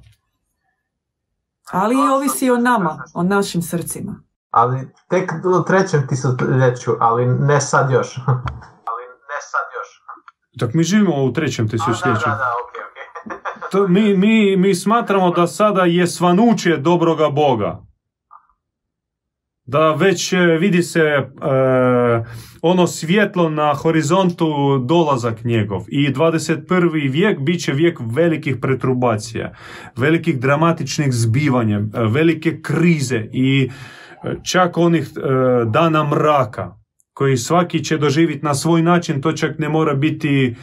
[1.70, 4.14] Ali i ovisi o nama, o našim srcima.
[4.50, 8.16] Ali tek u trećem tisućljeću, ali ne sad još.
[8.90, 9.88] ali ne sad još.
[10.58, 12.24] Tak mi živimo u trećem da, tisućljeću.
[12.24, 13.68] da, da, okej, okej.
[13.70, 17.85] To mi, mi, mi smatramo da sada je svanuće dobroga Boga.
[19.66, 21.24] Da već e, vidi se e,
[22.62, 24.46] ono svjetlo na horizontu
[24.78, 25.84] dolazak njegov.
[25.88, 27.12] I 21.
[27.12, 29.52] vijek bit će vijek velikih pretrubacija,
[29.96, 33.70] velikih dramatičnih zbivanja, e, velike krize i
[34.24, 35.20] e, čak onih e,
[35.64, 36.76] dana mraka
[37.14, 40.54] koji svaki će doživjeti na svoj način, to čak ne mora biti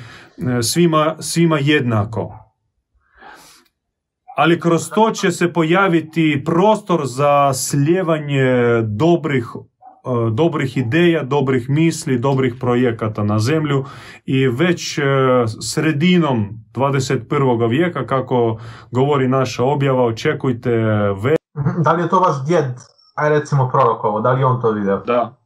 [0.62, 2.43] svima, svima jednako
[4.36, 9.62] ali kroz to će se pojaviti prostor za sljevanje dobrih, e,
[10.32, 13.86] dobrih ideja, dobrih misli, dobrih projekata na zemlju
[14.26, 15.02] i već e,
[15.74, 17.70] sredinom 21.
[17.70, 18.60] vijeka, kako
[18.92, 20.72] govori naša objava, očekujte
[21.24, 21.36] ve...
[21.78, 22.66] Da li je to vaš djed,
[23.16, 24.98] aj recimo prorokovo, da li on to vidio?
[24.98, 25.38] Da.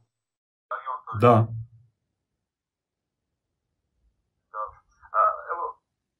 [1.20, 1.34] Da.
[5.52, 5.64] Evo,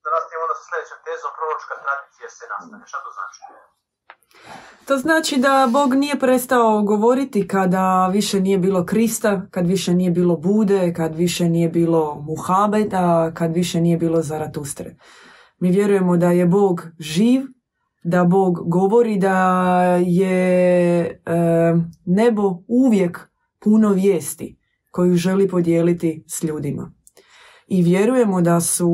[0.02, 1.74] da nastavimo onda sa sljedećom tezom, proročka
[2.28, 2.86] tradicija se nastavlja.
[2.86, 3.38] Šta to znači?
[4.86, 10.10] To znači da Bog nije prestao govoriti kada više nije bilo Krista, kad više nije
[10.10, 14.96] bilo Bude, kad više nije bilo Muhabeda, kad više nije bilo Zaratustre.
[15.58, 17.42] Mi vjerujemo da je Bog živ,
[18.04, 19.36] da Bog govori, da
[20.06, 21.74] je e,
[22.06, 24.58] nebo uvijek puno vijesti
[24.90, 26.97] koju želi podijeliti s ljudima.
[27.68, 28.90] I vjerujemo da su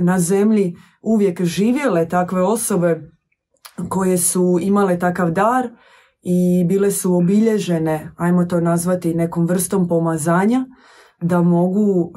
[0.00, 3.10] na zemlji uvijek živjele takve osobe
[3.88, 5.68] koje su imale takav dar
[6.22, 10.64] i bile su obilježene, ajmo to nazvati nekom vrstom pomazanja,
[11.20, 12.10] da mogu uh,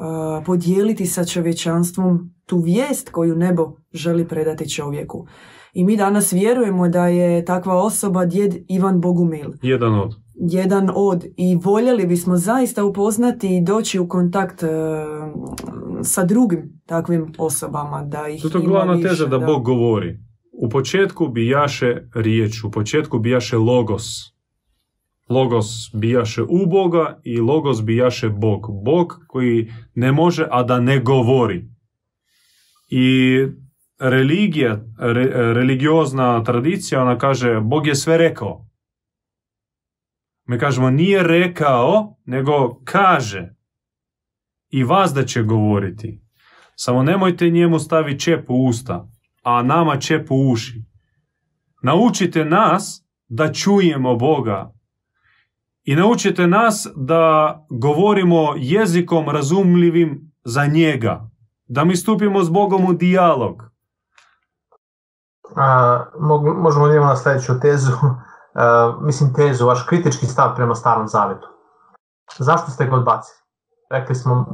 [0.46, 5.28] podijeliti sa čovječanstvom tu vijest koju nebo želi predati čovjeku.
[5.74, 9.52] I mi danas vjerujemo da je takva osoba djed Ivan Bogumil.
[9.62, 10.25] Jedan od.
[10.38, 14.70] Jedan od i voljeli bismo zaista upoznati i doći u kontakt uh,
[16.04, 18.04] sa drugim takvim osobama.
[18.04, 20.20] Da ih To je glavna više, teza da Bog govori.
[20.52, 24.04] U početku bijaše riječ, u početku bijaše logos.
[25.30, 28.62] Logos bijaše u Boga i logos bijaše Bog.
[28.84, 31.66] Bog koji ne može, a da ne govori.
[32.90, 33.38] I
[34.00, 38.66] religija, re- religiozna tradicija, ona kaže, Bog je sve rekao.
[40.46, 43.56] Mi kažemo, nije rekao, nego kaže.
[44.70, 46.22] I vas da će govoriti.
[46.76, 49.08] Samo nemojte njemu staviti čep u usta,
[49.44, 50.84] a nama čep u uši.
[51.82, 54.74] Naučite nas da čujemo Boga
[55.84, 61.30] i naučite nas da govorimo jezikom razumljivim za njega.
[61.68, 63.64] Da mi stupimo s Bogom u dijalog.
[65.56, 66.06] A,
[66.58, 67.92] možemo idemo na sljedeću tezu.
[68.56, 71.48] A, mislim tezu, vaš kritički stav prema starom zavetu.
[72.40, 73.38] Zašto ste ga odbacili?
[73.92, 74.46] Rekli smo...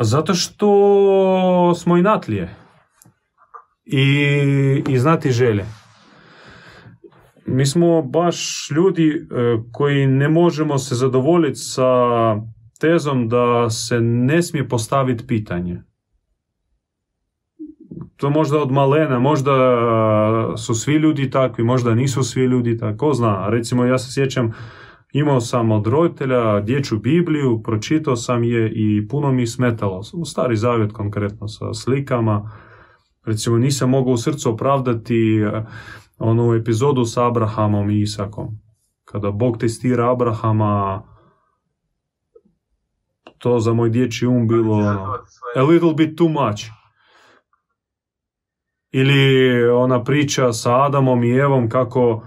[0.00, 2.56] Zato što smo inatlije.
[3.84, 5.66] I, i znati želje.
[7.46, 9.26] Mi smo baš ljudi e,
[9.72, 11.84] koji ne možemo se zadovoljiti sa
[12.80, 15.82] tezom da se ne smije postaviti pitanje.
[18.18, 19.52] To možda od malena, možda
[20.56, 23.48] su svi ljudi takvi, možda nisu svi ljudi takvi, ko zna.
[23.48, 24.52] Recimo ja se sjećam,
[25.12, 30.02] imao sam od roditelja dječju Bibliju, pročitao sam je i puno mi smetalo.
[30.14, 32.50] U stari zavjet konkretno sa slikama.
[33.24, 35.44] Recimo nisam mogao u srcu opravdati
[36.18, 38.48] onu epizodu sa Abrahamom i Isakom.
[39.04, 41.02] Kada Bog testira Abrahama,
[43.38, 45.14] to za moj dječji um bilo ono,
[45.56, 46.77] a little bit too much.
[48.90, 52.22] Ili ona priča sa Adamom i Evom kako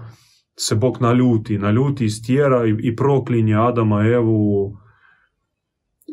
[0.58, 4.72] se Bog naljuti, naljuti, stjera i, i proklinje Adama i Evu.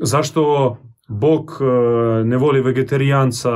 [0.02, 0.78] Zašto
[1.08, 3.50] Bog e, ne voli vegetarijanca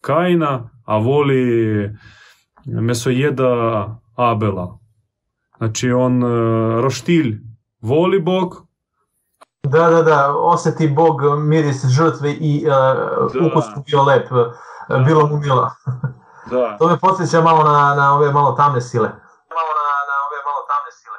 [0.00, 1.90] Kaina, a voli
[2.66, 4.78] mesojeda Abela?
[5.56, 6.26] Znači on e,
[6.80, 7.40] roštilj
[7.80, 8.66] voli Bog,
[9.62, 14.26] Da, da, da, osjeti Bog miris žrtve i uh, ukus bio lep,
[15.06, 15.70] bilo mu milo.
[16.50, 16.76] da.
[16.78, 19.08] To me podsjeća malo na, na ove malo tamne sile.
[19.56, 21.18] Malo na, na ove malo tamne sile.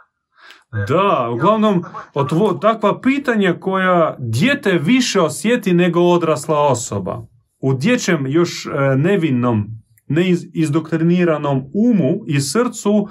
[0.88, 7.22] Da, uglavnom, otvo, takva pitanja koja dijete više osjeti nego odrasla osoba.
[7.59, 9.68] U dječjem još e, nevinnom,
[10.07, 13.07] neizdokriniranom umu i srcu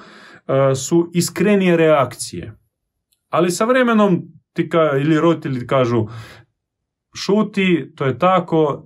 [0.47, 2.59] e, su iskrenije reakcije.
[3.31, 6.07] Ali sa vremenom ti ka, ili roditelji kažu
[7.15, 8.85] šuti, to je tako,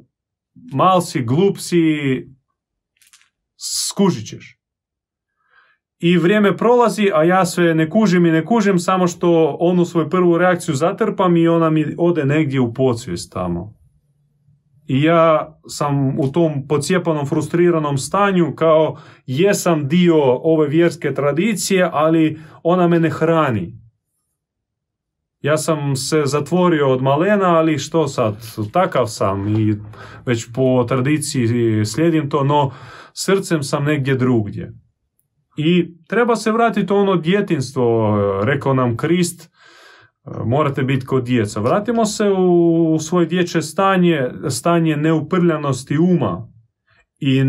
[0.73, 1.85] mal si, glup si,
[3.57, 4.61] skužit ćeš.
[5.99, 10.11] I vrijeme prolazi, a ja sve ne kužim i ne kužim, samo što onu svoju
[10.11, 13.75] prvu reakciju zatrpam i ona mi ode negdje u podsvijest tamo.
[14.87, 18.97] I ja sam u tom pocijepanom, frustriranom stanju kao
[19.27, 23.80] jesam dio ove vjerske tradicije, ali ona me ne hrani.
[25.41, 29.77] Ja sam se zatvorio od malena, ali što sad, takav sam i
[30.27, 32.71] već po tradiciji slijedim to, no
[33.13, 34.73] srcem sam negdje drugdje.
[35.57, 39.51] I treba se vratiti ono djetinstvo, rekao nam Krist,
[40.45, 41.61] morate biti kod djeca.
[41.61, 46.49] Vratimo se u svoje dječje stanje, stanje neuprljanosti uma
[47.19, 47.45] i e,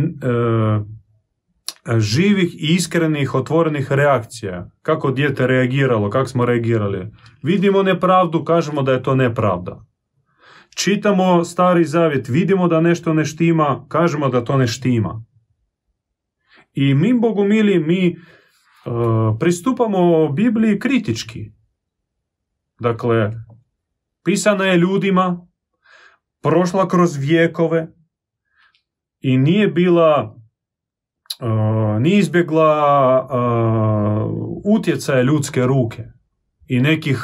[1.97, 4.69] živih i iskrenih otvorenih reakcija.
[4.81, 7.11] Kako dijete reagiralo, kako smo reagirali.
[7.43, 9.85] Vidimo nepravdu, kažemo da je to nepravda.
[10.75, 15.25] Čitamo stari zavjet, vidimo da nešto ne štima, kažemo da to ne štima.
[16.73, 21.51] I mi, bogumili, mi uh, pristupamo Bibliji kritički.
[22.79, 23.31] Dakle,
[24.23, 25.47] pisana je ljudima,
[26.41, 27.87] prošla kroz vijekove
[29.19, 30.40] i nije bila
[31.99, 33.27] nije izbjegla
[34.63, 36.03] utjecaje ljudske ruke
[36.67, 37.23] i nekih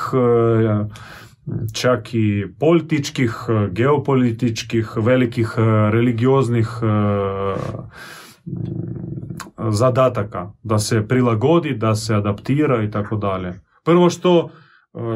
[1.74, 3.32] čak i političkih,
[3.72, 5.54] geopolitičkih, velikih
[5.92, 6.68] religioznih
[9.70, 13.54] zadataka da se prilagodi, da se adaptira i tako dalje.
[13.86, 14.50] Prvo što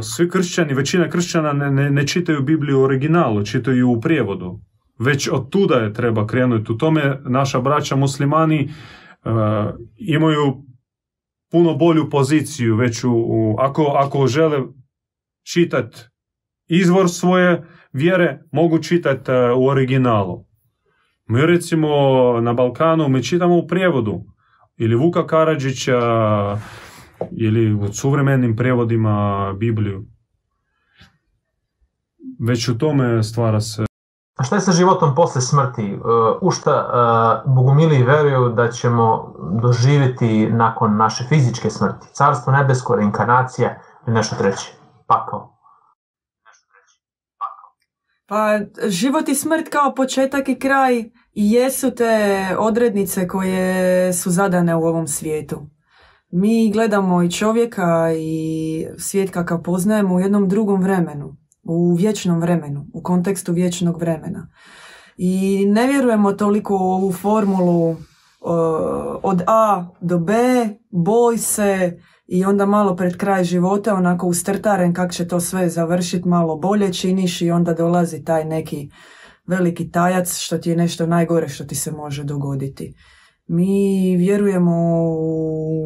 [0.01, 4.59] svi kršćani, većina kršćana ne, ne, ne čitaju Bibliju u originalu, čitaju u prijevodu.
[5.01, 6.71] Već od tuda je treba krenuti.
[6.71, 8.69] U tome naša braća muslimani
[9.25, 9.31] uh,
[9.97, 10.63] imaju
[11.51, 12.75] puno bolju poziciju.
[12.75, 14.59] Već u, u, ako, ako žele
[15.53, 15.97] čitati
[16.67, 20.45] izvor svoje vjere, mogu čitati uh, u originalu.
[21.27, 21.87] Mi recimo
[22.41, 24.23] na Balkanu mi čitamo u prijevodu.
[24.77, 25.99] Ili Vuka Karadžića,
[27.31, 30.05] ili u suvremenim prijevodima Bibliju.
[32.39, 33.90] Već u tome stvara se
[34.41, 35.99] A šta je sa životom posle smrti?
[36.41, 36.73] U šta
[37.45, 42.07] uh, bogumili veruju da ćemo doživjeti nakon naše fizičke smrti?
[42.13, 44.73] Carstvo nebesko, reinkarnacija ili nešto treće?
[45.07, 45.57] Pakao.
[48.27, 54.83] Pa život i smrt kao početak i kraj jesu te odrednice koje su zadane u
[54.83, 55.61] ovom svijetu.
[56.31, 62.85] Mi gledamo i čovjeka i svijet kakav poznajemo u jednom drugom vremenu u vječnom vremenu,
[62.93, 64.47] u kontekstu vječnog vremena.
[65.17, 67.97] I ne vjerujemo toliko u ovu formulu uh,
[69.23, 70.33] od A do B,
[70.89, 76.27] boj se i onda malo pred kraj života onako ustrtaren kako će to sve završiti,
[76.27, 78.89] malo bolje činiš i onda dolazi taj neki
[79.47, 82.93] veliki tajac što ti je nešto najgore što ti se može dogoditi.
[83.47, 85.85] Mi vjerujemo u,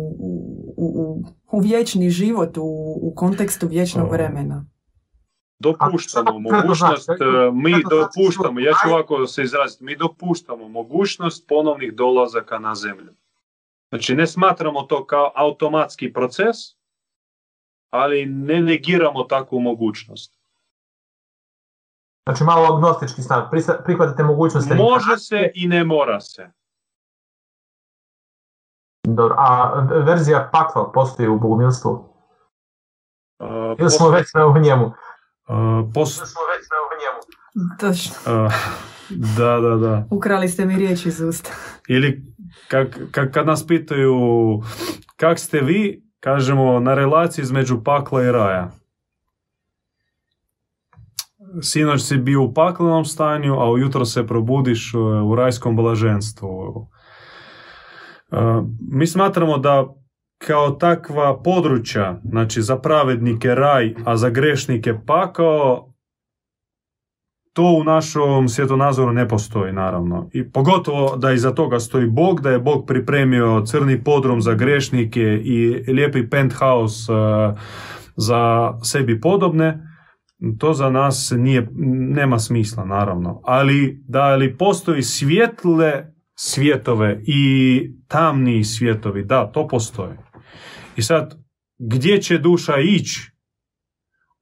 [0.77, 2.63] u, u vječni život, u,
[3.01, 4.65] u kontekstu vječnog vremena
[5.59, 7.09] dopuštamo mogućnost,
[7.53, 13.13] mi dopuštamo, ja ću ovako se izraziti, mi dopuštamo mogućnost ponovnih dolazaka na zemlju.
[13.89, 16.55] Znači ne smatramo to kao automatski proces,
[17.89, 20.35] ali ne negiramo takvu mogućnost.
[22.29, 23.49] Znači malo agnostički stav,
[23.85, 24.69] prihvatite mogućnost...
[24.77, 26.51] Može se i ne mora se.
[29.07, 31.91] Dobro, a verzija pakla postoji u bogumilstvu?
[33.39, 34.91] Uh, Ili smo već u njemu?
[35.47, 36.19] Uh, pos...
[36.19, 37.19] Da smo već na njemu.
[37.79, 38.43] Točno.
[38.45, 38.53] Uh,
[39.37, 40.07] da, da, da.
[40.11, 41.51] Ukrali ste mi riječ iz usta.
[41.87, 42.23] Ili
[42.67, 44.13] kak, kak, kad nas pitaju
[45.15, 48.71] kak ste vi, kažemo na relaciji između pakla i raja.
[51.61, 56.87] sinoć si bio u paklenom stanju, a ujutro se probudiš e, u rajskom blaženstvu.
[58.31, 58.37] E,
[58.91, 59.93] mi smatramo da
[60.37, 65.91] kao takva područja, znači za pravednike raj, a za grešnike pakao,
[67.53, 70.29] to u našom svjetonazoru ne postoji, naravno.
[70.33, 75.21] I pogotovo da iza toga stoji Bog, da je Bog pripremio crni podrum za grešnike
[75.43, 77.13] i lijepi penthouse
[78.15, 79.79] za sebi podobne,
[80.59, 81.67] to za nas nije,
[82.15, 83.41] nema smisla, naravno.
[83.43, 90.17] Ali da li postoji svjetle svjetove i tamni svjetovi, da, to postoji.
[90.95, 91.39] I sad,
[91.77, 93.31] gdje će duša ići?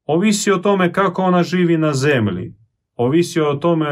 [0.05, 2.53] Ovisi o tome kako ona živi na zemlji
[2.95, 3.87] Ovisi o tome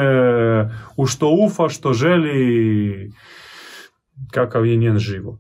[0.98, 3.12] u što ufa, što želi,
[4.32, 5.40] kakav je njen život.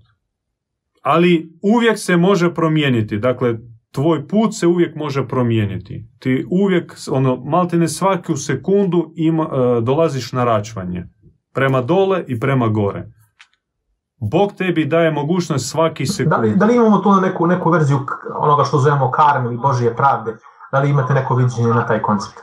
[1.01, 3.17] Ali uvijek se može promijeniti.
[3.17, 3.57] Dakle,
[3.91, 6.05] tvoj put se uvijek može promijeniti.
[6.19, 11.03] Ti uvijek, ono, maltene svaku sekundu ima, e, dolaziš na račvanje.
[11.53, 13.07] Prema dole i prema gore.
[14.21, 16.29] Bog tebi daje mogućnost svaki sekund.
[16.29, 17.99] Da li, da li imamo tu neku, neku verziju
[18.35, 20.37] onoga što zovemo karme ili Božije pravde?
[20.71, 22.39] Da li imate neko viđenje na taj koncept?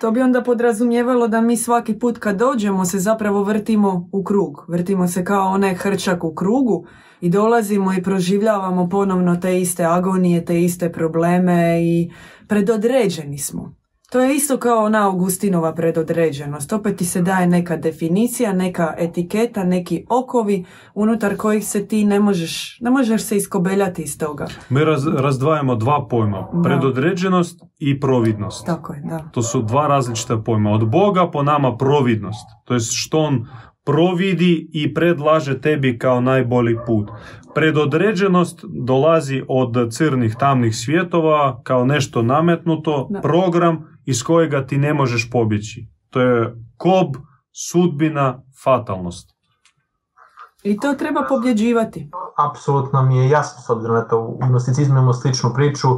[0.00, 4.64] To bi onda podrazumijevalo da mi svaki put kad dođemo se zapravo vrtimo u krug.
[4.68, 6.86] Vrtimo se kao onaj hrčak u krugu
[7.20, 12.10] i dolazimo i proživljavamo ponovno te iste agonije, te iste probleme i
[12.48, 13.74] predodređeni smo.
[14.10, 16.72] To je isto kao ona Augustinova predodređenost.
[16.72, 22.20] Opet ti se daje neka definicija, neka etiketa, neki okovi unutar kojih se ti ne
[22.20, 24.46] možeš, ne možeš se iskobeljati iz toga.
[24.68, 24.80] Mi
[25.18, 28.66] razdvajamo dva pojma, predodređenost i providnost.
[28.66, 29.18] Tako je, da.
[29.32, 30.70] To su dva različita pojma.
[30.70, 32.46] Od Boga po nama providnost.
[32.64, 33.46] To je što on
[33.84, 37.10] providi i predlaže tebi kao najbolji put.
[37.54, 45.30] Predodređenost dolazi od crnih tamnih svjetova kao nešto nametnuto, program iz kojega ti ne možeš
[45.30, 45.88] pobjeći.
[46.10, 47.16] To je kob,
[47.52, 49.36] sudbina, fatalnost.
[50.62, 52.10] I to treba pobjeđivati.
[52.50, 55.88] Apsolutno mi je jasno, s obzirom na to u gnosticizmu imamo sličnu priču,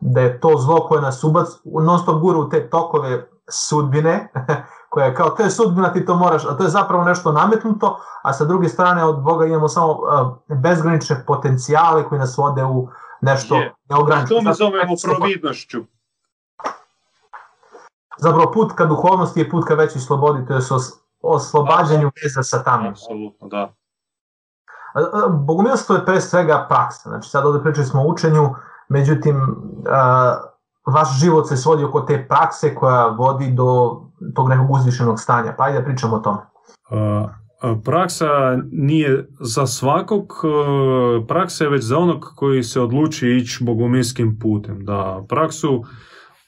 [0.00, 1.48] da je to zlo koje nas ubac,
[1.86, 4.32] non stop gura u te tokove sudbine,
[4.90, 7.98] koja je kao, to je sudbina, ti to moraš, a to je zapravo nešto nametnuto,
[8.22, 9.98] a sa druge strane od Boga imamo samo
[10.62, 12.88] bezgranične potencijale koji nas vode u
[13.20, 14.40] nešto neograničeno.
[14.40, 15.84] To mi zovemo providnošću
[18.22, 20.60] zapravo put ka duhovnosti je put ka većoj slobodi, to je
[21.22, 22.92] oslobađanju veza sa tamnim.
[22.92, 23.74] Apsolutno, da.
[25.30, 28.54] Bogumilstvo je pre svega praksa, znači sad ovdje pričali smo o učenju,
[28.88, 29.56] međutim,
[30.86, 34.00] vaš život se svodi oko te prakse koja vodi do
[34.34, 36.38] tog nekog uzvišenog stanja, pa ajde da pričamo o tome.
[37.84, 38.26] Praksa
[38.72, 40.32] nije za svakog,
[41.28, 44.84] praksa je već za onog koji se odluči ići bogumilskim putem.
[44.84, 45.84] Da, praksu,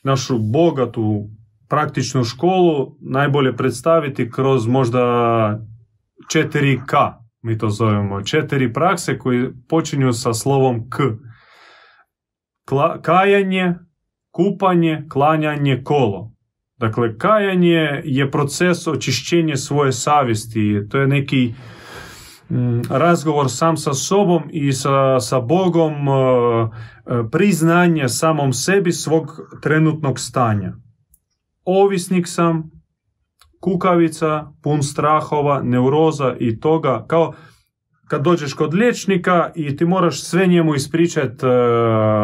[0.03, 1.25] našu bogatu
[1.73, 5.01] praktičnu školu najbolje predstaviti kroz možda
[6.35, 7.13] 4K,
[7.43, 8.23] mi to zovemo.
[8.23, 10.97] Četiri prakse koje počinju sa slovom K.
[13.03, 13.75] kajanje,
[14.31, 16.33] kupanje, klanjanje, kolo.
[16.77, 20.87] Dakle, kajanje je proces očišćenja svoje savjesti.
[20.91, 21.55] To je neki
[22.51, 29.41] mm, razgovor sam sa sobom i sa, sa Bogom, e, e, priznanje samom sebi svog
[29.63, 30.73] trenutnog stanja
[31.65, 32.71] ovisnik sam,
[33.61, 37.33] kukavica, pun strahova, neuroza i toga, kao
[38.09, 41.51] kad dođeš kod liječnika i ti moraš sve njemu ispričati e,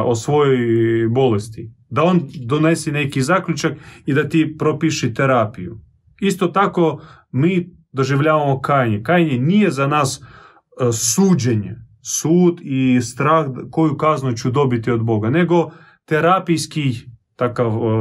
[0.04, 1.70] o svojoj bolesti.
[1.90, 3.72] Da on donesi neki zaključak
[4.06, 5.78] i da ti propiši terapiju.
[6.20, 7.00] Isto tako
[7.32, 9.02] mi doživljavamo kajanje.
[9.02, 11.76] Kajanje nije za nas uh, suđenje,
[12.20, 15.70] sud i strah koju kaznu ću dobiti od Boga, nego
[16.04, 16.94] terapijski
[17.38, 17.92] takav uh,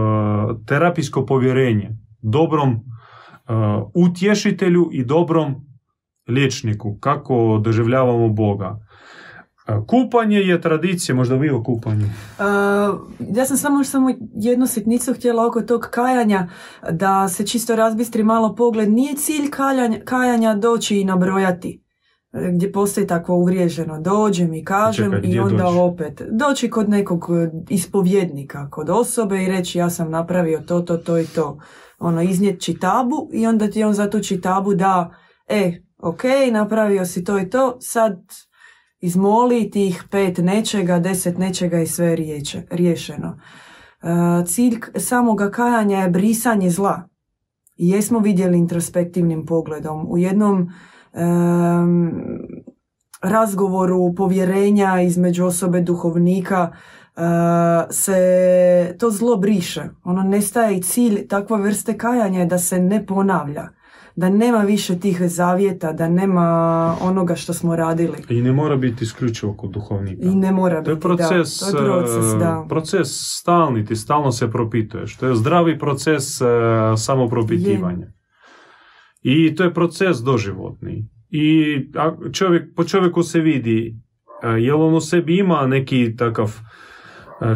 [0.66, 1.90] terapijsko povjerenje
[2.22, 2.80] dobrom uh,
[3.94, 5.56] utješitelju i dobrom
[6.28, 8.70] liječniku, kako doživljavamo Boga.
[8.70, 12.06] Uh, kupanje je tradicija, možda vi o kupanju.
[13.36, 16.48] ja sam samo, samo jednu sitnicu htjela oko tog kajanja,
[16.92, 18.90] da se čisto razbistri malo pogled.
[18.90, 21.87] Nije cilj kajanja, kajanja doći i nabrojati
[22.54, 24.02] gdje postoji takvo uvriježeno.
[24.02, 26.22] Dođem i kažem i onda opet.
[26.32, 31.18] Doći kod nekog e, ispovjednika, kod osobe i reći ja sam napravio to, to, to
[31.18, 31.60] i to.
[32.00, 35.16] Ono, iznijet čitabu i onda ti on za tu čitabu da,
[35.48, 38.20] e, ok, napravio si to i to, sad
[39.00, 43.40] izmoli tih pet nečega, deset nečega i sve riječe, riješeno.
[44.02, 47.08] E, cilj samoga kajanja je brisanje zla.
[47.78, 50.12] I jesmo vidjeli introspektivnim pogledom.
[50.12, 50.70] U jednom
[53.22, 56.72] razgovoru povjerenja između osobe duhovnika
[57.90, 59.84] se to zlo briše.
[60.04, 63.78] Ono nestaje i cilj takva vrste kajanja je da se ne ponavlja
[64.18, 68.18] da nema više tih zavjeta, da nema onoga što smo radili.
[68.30, 70.28] I ne mora biti isključivo kod duhovnika.
[70.28, 71.72] I ne mora to je biti, proces, da.
[71.72, 72.66] To je proces, e, da.
[72.70, 73.08] proces
[73.40, 75.18] stalni, ti stalno se propituješ.
[75.18, 76.46] To je zdravi proces e,
[76.98, 78.08] samopropitivanja.
[79.22, 81.06] I to je proces doživotni.
[81.30, 81.76] I
[82.32, 83.96] čovjek, po čovjeku se vidi,
[84.44, 86.60] e, jel on u sebi ima neki takav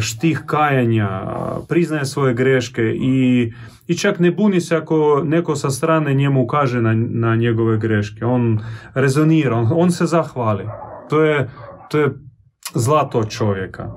[0.00, 1.26] štih kajanja,
[1.68, 3.52] priznaje svoje greške i,
[3.86, 8.24] i čak ne buni se ako neko sa strane njemu kaže na, na njegove greške.
[8.24, 8.60] On
[8.94, 10.66] rezonira, on, on se zahvali.
[11.10, 11.50] To je,
[11.90, 12.10] to je
[12.74, 13.92] zlato čovjeka.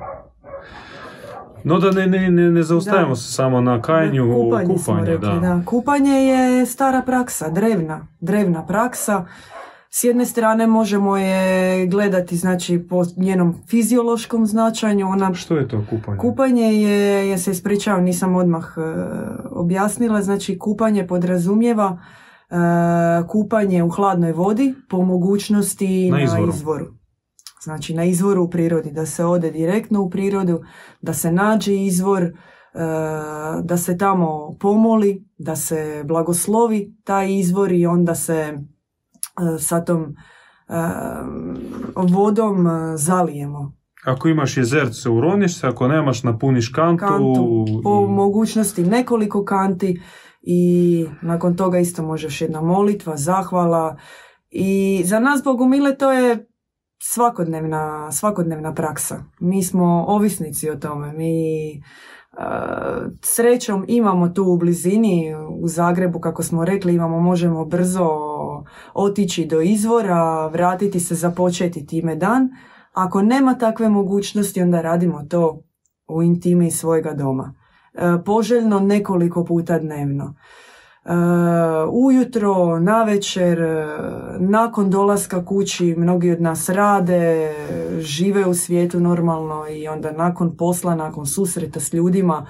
[1.66, 5.40] No da ne, ne, ne, ne zaustavimo se samo na kajanju, kupanje, kupanje da.
[5.42, 5.62] da.
[5.66, 9.26] Kupanje je stara praksa, drevna, drevna praksa
[9.98, 15.08] s jedne strane možemo je gledati znači po njenom fiziološkom značanju.
[15.08, 16.18] Ona, Što je to kupanje?
[16.18, 18.82] Kupanje je, ja se ispričavam, nisam odmah e,
[19.52, 21.98] objasnila, znači kupanje podrazumijeva
[22.50, 22.56] e,
[23.28, 26.48] kupanje u hladnoj vodi po mogućnosti na izvoru.
[26.48, 26.86] na izvoru.
[27.66, 30.62] Znači na izvoru u prirodi, da se ode direktno u prirodu,
[31.02, 32.32] da se nađe izvor, e,
[33.64, 38.58] da se tamo pomoli, da se blagoslovi taj izvor i onda se
[39.42, 40.76] E, sa tom e,
[41.96, 43.74] vodom zalijemo.
[44.06, 47.06] Ako imaš jezerce, uroniš se, ako nemaš, napuniš kantu.
[47.06, 50.02] kantu po mogućnosti nekoliko kanti
[50.42, 53.98] i nakon toga isto možeš jedna molitva, zahvala.
[54.50, 56.48] I za nas, Bogumile, to je
[57.14, 59.24] svakodnevna, svakodnevna praksa.
[59.40, 61.14] Mi smo ovisnici o tome.
[61.14, 61.34] Mi
[63.22, 68.10] Srećom imamo tu u blizini, u Zagrebu, kako smo rekli, imamo, možemo brzo
[68.94, 72.50] otići do izvora, vratiti se, započeti time dan.
[72.94, 75.62] Ako nema takve mogućnosti, onda radimo to
[76.08, 77.54] u intimi svojega doma.
[77.94, 80.36] E, poželjno nekoliko puta dnevno.
[81.06, 81.12] Uh,
[81.92, 83.60] ujutro, navečer,
[84.40, 87.54] nakon dolaska kući, mnogi od nas rade,
[88.00, 92.46] žive u svijetu normalno i onda nakon posla, nakon susreta s ljudima,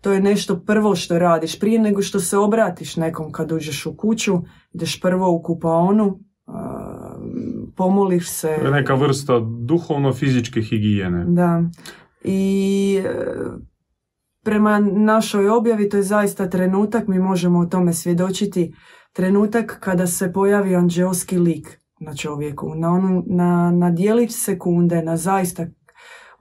[0.00, 1.60] to je nešto prvo što radiš.
[1.60, 4.38] Prije nego što se obratiš nekom kad uđeš u kuću,
[4.72, 6.54] ideš prvo u kupaonu, uh,
[7.76, 8.56] pomoliš se.
[8.60, 11.24] To je neka vrsta duhovno-fizičke higijene.
[11.28, 11.62] Da.
[12.24, 13.02] I
[14.48, 18.74] prema našoj objavi to je zaista trenutak, mi možemo o tome svjedočiti,
[19.12, 25.16] trenutak kada se pojavi anđelski lik na čovjeku, na, onu, na, na dijelić sekunde, na
[25.16, 25.66] zaista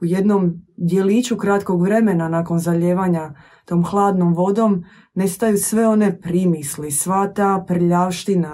[0.01, 3.33] u jednom dijeliću kratkog vremena nakon zaljevanja
[3.65, 4.83] tom hladnom vodom
[5.13, 8.53] nestaju sve one primisli, sva ta prljavština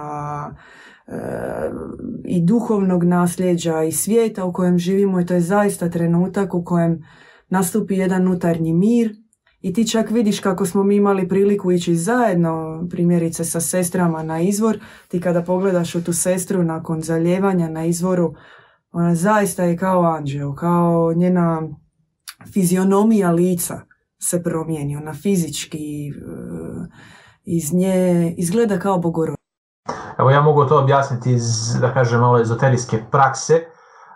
[1.06, 1.12] e,
[2.24, 7.04] i duhovnog nasljeđa i svijeta u kojem živimo i to je zaista trenutak u kojem
[7.48, 9.23] nastupi jedan unutarnji mir
[9.64, 14.40] i ti čak vidiš kako smo mi imali priliku ići zajedno, primjerice sa sestrama na
[14.40, 18.34] izvor, ti kada pogledaš u tu sestru nakon zaljevanja na izvoru,
[18.92, 21.62] ona zaista je kao anđeo, kao njena
[22.52, 23.80] fizionomija lica
[24.22, 26.86] se promijeni, ona fizički eh,
[27.44, 29.36] iz nje izgleda kao bogorod.
[30.18, 31.44] Evo ja mogu to objasniti iz,
[31.80, 33.60] da kažem, malo ezoterijske prakse.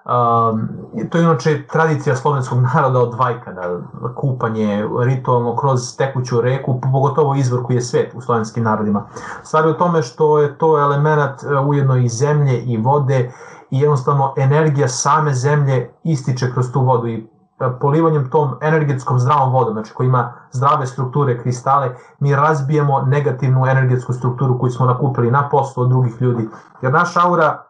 [0.08, 0.68] Um,
[1.10, 3.80] to je inače tradicija slovenskog naroda od Vajkada,
[4.14, 9.06] kupanje ritualno kroz tekuću reku, pogotovo izvor koji je svet u slovenskim narodima.
[9.42, 13.32] Stvar je u tome što je to element e, ujedno i zemlje i vode
[13.70, 17.16] i jednostavno energija same zemlje ističe kroz tu vodu i
[17.60, 23.66] e, polivanjem tom energetskom zdravom vodom, znači koja ima zdrave strukture, kristale, mi razbijemo negativnu
[23.66, 26.48] energetsku strukturu koju smo nakupili na poslu od drugih ljudi.
[26.82, 27.64] Jer naša aura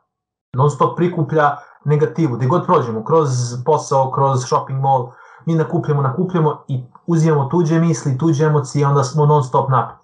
[0.52, 1.56] non stop prikuplja
[1.88, 3.28] negativu, gdje god prođemo, kroz
[3.64, 5.10] posao, kroz shopping mall,
[5.46, 9.96] mi nakupljamo, nakupljamo i uzimamo tuđe misli, tuđe emocije, onda smo non stop napad.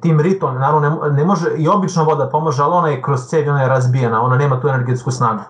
[0.00, 3.48] Tim ritom, naravno, ne, ne može, i obična voda pomože, ali ona je kroz cevi,
[3.48, 5.42] ona je razbijena, ona nema tu energetsku snagu.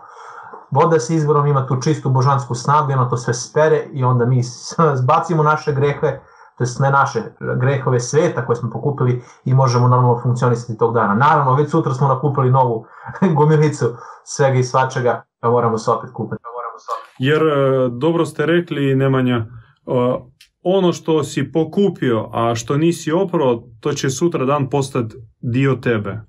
[0.70, 4.42] Voda sa izvorom ima tu čistu božansku snagu ona to sve spere i onda mi
[5.02, 6.20] zbacimo naše grehe,
[6.66, 7.20] to ne naše
[7.60, 11.14] grehove sveta koje smo pokupili i možemo normalno funkcionisati tog dana.
[11.14, 12.86] Naravno, već sutra smo nakupili novu
[13.36, 13.86] gomilicu
[14.24, 16.42] svega i svačega, pa moramo se opet kupiti.
[17.18, 19.44] Jer e, dobro ste rekli, Nemanja, e,
[20.62, 26.20] ono što si pokupio, a što nisi oprao, to će sutra dan postati dio tebe.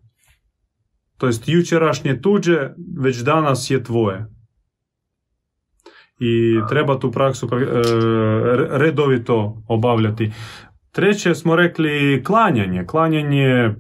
[1.17, 2.69] To jest jučerašnje tuđe,
[2.99, 4.32] već danas je tvoje.
[6.20, 7.66] I treba tu praksu e,
[8.70, 10.32] redovito obavljati.
[10.91, 12.86] Treće smo rekli klanjanje.
[12.86, 13.74] Klanjanje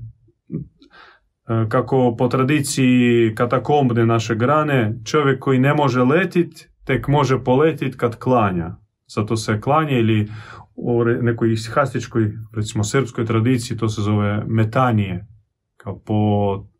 [1.49, 7.95] E, kako po tradiciji katakombne naše grane, čovjek koji ne može letit, tek može poletit
[7.95, 8.75] kad klanja.
[9.07, 10.31] Zato se klanje ili
[10.75, 15.27] u nekoj hastičkoj, recimo srpskoj tradiciji, to se zove metanije.
[15.77, 16.15] Kao po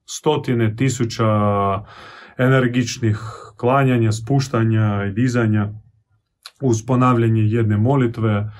[0.06, 1.26] stotine tisuća
[2.38, 3.18] energičnih
[3.58, 5.70] klanjanja, spuštanja i dizanja
[6.62, 8.52] uz ponavljanje jedne molitve.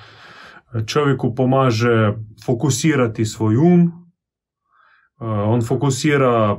[0.86, 2.12] Čovjeku pomaže
[2.46, 3.92] fokusirati svoj um.
[5.20, 6.56] On fokusira,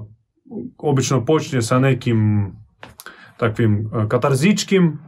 [0.77, 2.51] obično počne sa nekim
[3.37, 4.99] takvim katarzičkim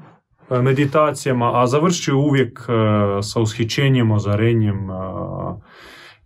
[0.49, 2.59] meditacijama, a završi uvijek
[3.23, 4.87] sa ushićenjem, ozarenjem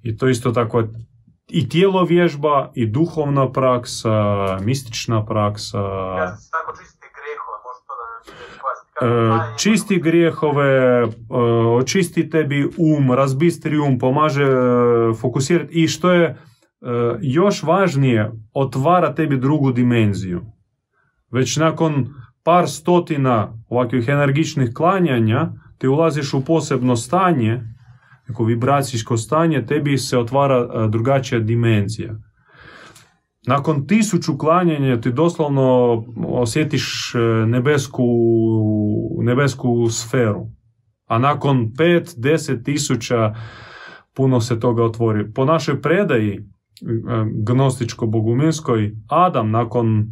[0.02, 0.84] i to isto tako
[1.54, 4.12] i tijelo vježba, i duhovna praksa,
[4.62, 5.82] mistična praksa.
[6.18, 8.12] Ja se tako čisti grehove, možda to da
[9.02, 11.08] E, čisti grijehove, e,
[11.78, 16.36] očisti tebi um, razbistri um, pomaže e, fokusirati i što je e,
[17.22, 20.41] još važnije, otvara tebi drugu dimenziju.
[21.32, 27.62] Već nakon par stotina ovakvih energičnih klanjanja ti ulaziš u posebno stanje,
[28.28, 32.15] neko vibracijsko stanje, tebi se otvara e, drugačija dimenzija.
[33.47, 38.05] Nakon tisuću klanjanja ti doslovno osjetiš e, nebesku,
[39.22, 40.47] nebesku sferu.
[41.07, 43.36] A nakon pet, deset tisuća
[44.13, 45.34] puno se toga otvori.
[45.34, 46.41] Po našoj predaji e,
[47.45, 50.05] gnostičko-boguminskoj, Adam nakon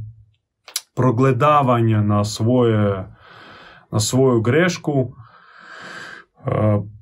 [0.96, 3.10] progledavanja na, svoje,
[3.92, 5.12] na svoju grešku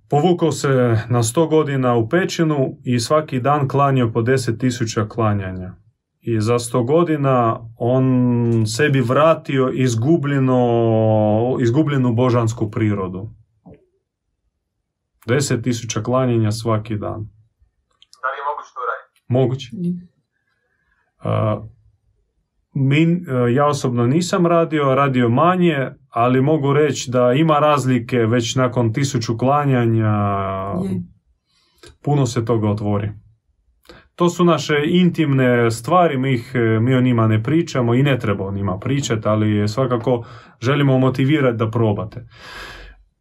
[0.09, 5.75] povukao se na sto godina u pećinu i svaki dan klanjao po deset tisuća klanjanja.
[6.21, 8.05] I za sto godina on
[8.67, 13.29] sebi vratio izgubljeno, izgubljenu božansku prirodu.
[15.27, 17.29] Deset tisuća klanjanja svaki dan.
[18.21, 19.23] Da li je moguće to raditi?
[19.27, 19.69] Moguće.
[21.25, 21.65] Uh,
[22.73, 28.55] mi, uh, ja osobno nisam radio, radio manje, ali mogu reći da ima razlike već
[28.55, 30.15] nakon tisuću klanjanja,
[30.83, 31.01] Je.
[32.01, 33.11] puno se toga otvori.
[34.15, 36.51] To su naše intimne stvari, mi, ih,
[36.81, 40.25] mi o njima ne pričamo i ne treba o njima pričati, ali svakako
[40.61, 42.27] želimo motivirati da probate.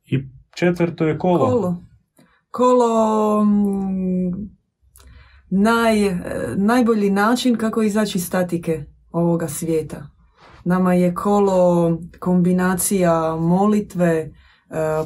[0.06, 0.18] I
[0.54, 1.46] četvrto je kolo.
[1.46, 1.76] Kolo.
[2.50, 4.32] Kolo mm,
[5.50, 6.20] naj, e,
[6.56, 10.15] najbolji način kako izaći iz statike ovoga svijeta.
[10.66, 14.32] Nama je kolo kombinacija molitve, e,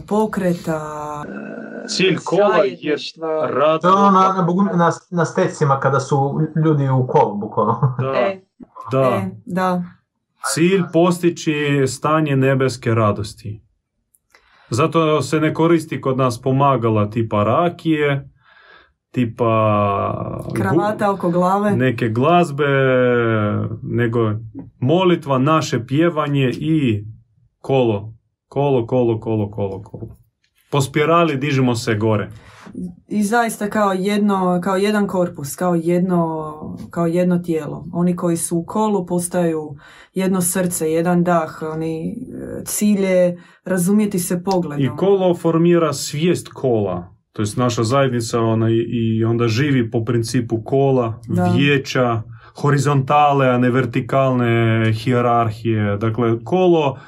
[0.09, 0.81] pokreta,
[1.89, 2.17] Cilj
[2.57, 3.47] zajedništva.
[3.47, 3.81] rad.
[3.81, 4.47] To je ono na,
[4.77, 7.97] na, na stecima kada su ljudi u kolu, bukvalno.
[8.01, 8.41] Da, E,
[8.93, 9.01] da.
[9.01, 9.83] e, da.
[10.45, 11.55] Cilj postići
[11.89, 13.63] stanje nebeske radosti.
[14.71, 18.30] Zato se ne koristi kod nas pomagala tipa rakije,
[19.11, 21.71] tipa Kravata oko glave.
[21.77, 22.67] neke glazbe,
[23.83, 24.19] nego
[24.79, 27.05] molitva, naše pjevanje i
[27.61, 28.15] kolo.
[28.49, 30.17] Kolo, kolo, kolo, kolo, kolo.
[30.71, 32.31] Po spirali dižemo se gore.
[33.09, 36.55] I zaista kao jedno, kao jedan korpus, kao jedno,
[36.91, 37.85] kao jedno tijelo.
[37.93, 39.77] Oni koji su u kolu postaju
[40.15, 41.63] jedno srce, jedan dah.
[41.73, 44.85] Oni e, cilje razumjeti se pogledom.
[44.85, 47.20] I kolo formira svijest kola.
[47.33, 51.45] To jest naša zajednica ona i- onda živi po principu kola, Da.
[51.57, 52.23] vijeća,
[52.55, 54.47] horizontale, a ne vertikalne
[54.95, 55.97] hijerarhije.
[55.97, 56.99] Dakle, kolo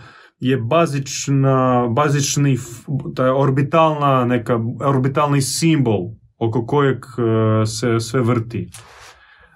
[0.40, 1.56] je bazična,
[1.88, 6.00] bazični, f- ta je orbitalna, neka, orbitalni simbol
[6.38, 8.68] oko kojeg e, se sve vrti.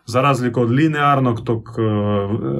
[0.06, 1.82] Za razliku od linearnog tog, e,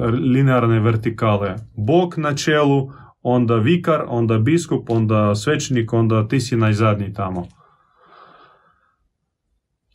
[0.07, 1.55] linearne vertikale.
[1.77, 2.89] Bog na čelu,
[3.21, 7.47] onda vikar, onda biskup, onda svećenik, onda ti si najzadnji tamo.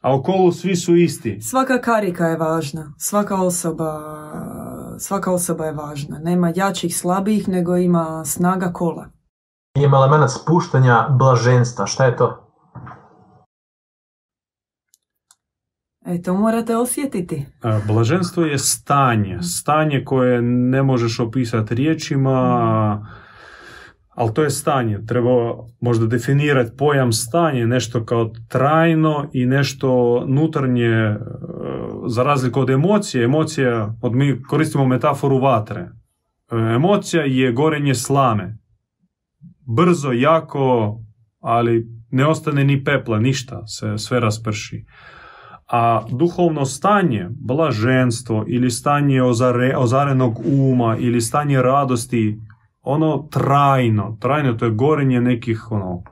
[0.02, 1.40] A u kolu svi su isti.
[1.40, 2.94] Svaka karika je važna.
[2.98, 4.00] Svaka osoba,
[4.98, 6.18] svaka osoba je važna.
[6.18, 9.06] Nema jačih, slabijih, nego ima snaga kola.
[9.78, 11.86] Ima element spuštanja blaženstva.
[11.86, 12.42] Šta je to?
[16.06, 17.46] E, to morate osjetiti.
[17.62, 19.42] A, Blaženstvo je stanje.
[19.42, 23.06] Stanje koje ne možeš opisati riječima,
[24.14, 25.06] ali to je stanje.
[25.06, 25.30] Treba
[25.80, 31.18] možda definirati pojam stanje, nešto kao trajno i nešto nutarnje, e,
[32.06, 33.24] za razliku od emocije.
[33.24, 35.80] Emocija, od mi koristimo metaforu vatre.
[35.80, 38.58] E, Emocija je gorenje slame.
[39.76, 40.96] Brzo, jako,
[41.40, 44.84] ali ne ostane ni pepla, ništa, se sve rasprši.
[45.68, 52.38] A duhovno stanje, blaženstvo ili stanje ozare, ozarenog uma ili stanje radosti,
[52.82, 56.02] ono trajno, trajno to je gorenje nekih ono,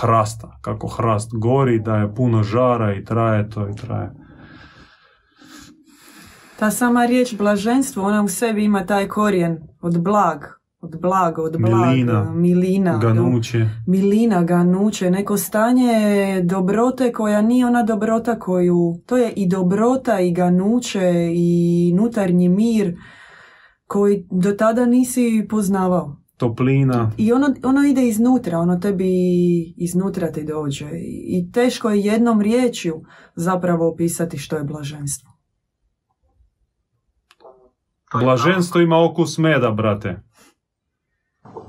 [0.00, 4.10] hrasta, kako hrast gori, da je puno žara i traje to i traje.
[6.58, 10.38] Ta sama riječ blaženstvo, ona u sebi ima taj korijen od blag,
[10.80, 12.32] od blago, od blaga, Milina.
[12.32, 13.68] milina, Ganuće.
[13.86, 15.92] milina, ganuće, neko stanje
[16.44, 22.96] dobrote koja nije ona dobrota koju, to je i dobrota i ganuće i nutarnji mir
[23.94, 26.16] koji do tada nisi poznavao.
[26.36, 27.10] Toplina.
[27.16, 29.04] I ono, ono ide iznutra, ono tebi
[29.76, 30.88] iznutra ti dođe.
[31.28, 33.02] I teško je jednom riječju
[33.34, 35.30] zapravo opisati što je blaženstvo.
[38.20, 40.22] Blaženstvo ima okus meda, brate.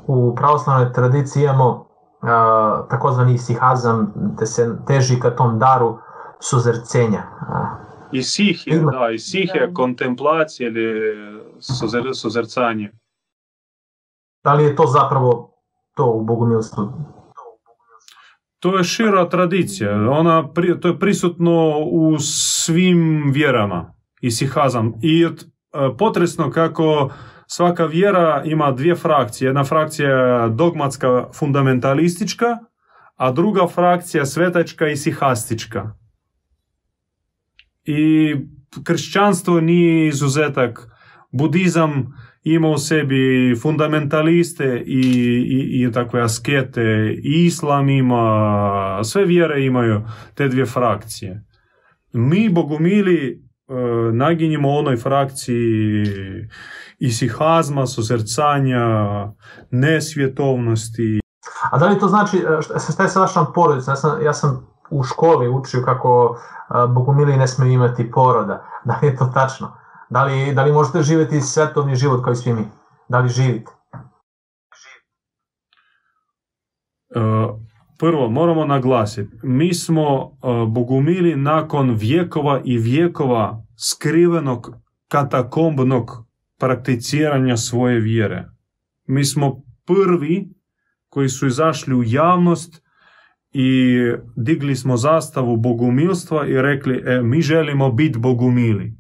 [0.08, 1.88] U pravoslavnoj tradiciji imamo
[2.22, 5.98] a, takozvani sihazam, te se teži ka tom daru
[6.40, 7.24] suzrcenja.
[8.12, 11.16] I sih je kontemplacija ili
[11.60, 12.92] suzer, suzercanje.
[14.44, 15.52] Da li je to zapravo
[15.96, 16.92] to u bogumilstvu?
[18.60, 24.94] To je šira tradicija, ona pri, to je prisutno u svim vjerama i sihazam.
[25.02, 27.10] I od, e, potresno kako
[27.48, 29.48] svaka vjera ima dvije frakcije.
[29.48, 32.58] Jedna frakcija je dogmatska, fundamentalistička,
[33.16, 35.92] a druga frakcija svetačka i sihastička.
[37.86, 38.36] I
[38.84, 40.88] kršćanstvo nije izuzetak.
[41.32, 42.14] Budizam
[42.44, 45.02] ima u sebi fundamentaliste i,
[45.50, 50.02] i, i takve askete, i islam ima, sve vjere imaju
[50.36, 51.44] te dvije frakcije.
[52.14, 53.74] Mi, bogumili, e,
[54.14, 56.06] naginjemo onoj frakciji
[57.00, 58.88] isihazma, susrcanja,
[59.72, 61.20] nesvjetovnosti.
[61.72, 62.62] A da li to znači, e,
[62.94, 63.92] šta je sa vašom porodicom?
[63.92, 66.40] Ja sam, ja sam u školi učio kako
[66.90, 68.66] bogumili ne smiju imati poroda.
[68.86, 69.78] Da li je to tačno?
[70.10, 72.68] Da li, da li možete živjeti svetovni život kao i svi mi?
[73.08, 73.72] Da li živite?
[77.10, 77.20] E,
[77.98, 84.76] Prvo, moramo naglasiti, mi smo e, bogumili nakon vjekova i vjekova skrivenog
[85.08, 86.26] katakombnog
[86.60, 88.50] prakticiranja svoje vjere.
[89.08, 90.50] Mi smo prvi
[91.10, 92.85] koji su izašli u javnost
[93.58, 93.98] i
[94.36, 98.94] digli smo zastavu bogumilstva i rekli, e, mi želimo biti bogumili.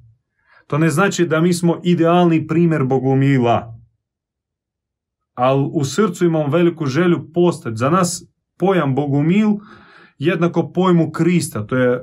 [0.67, 3.75] To ne znači da mi smo idealni primjer bogumila,
[5.33, 7.77] ali u srcu imam veliku želju postati.
[7.77, 8.23] Za nas
[8.59, 9.49] pojam bogumil
[10.17, 12.01] jednako pojmu Krista, to je e,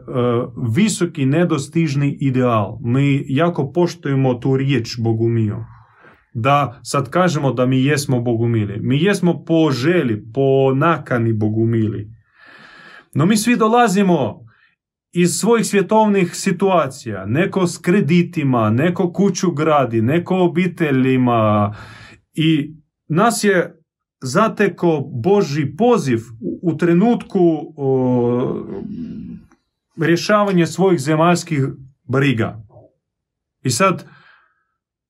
[0.77, 2.79] visoki nedostižni ideal.
[2.85, 5.57] Mi jako poštujemo tu riječ bogumil.
[6.35, 8.81] Da sad kažemo da mi jesmo bogumili.
[8.81, 12.12] Mi jesmo po želi, po nakani bogumili.
[13.15, 14.47] No mi svi dolazimo
[15.13, 17.27] iz svojih svjetovnih situacija.
[17.27, 21.75] Neko s kreditima, neko kuću gradi, neko obiteljima
[22.35, 22.75] i
[23.09, 23.83] nas je
[24.23, 26.19] zateko Boži poziv
[26.63, 28.67] u, trenutku o,
[30.01, 31.65] rješavanja svojih zemaljskih
[32.09, 32.63] briga.
[33.65, 34.05] I sad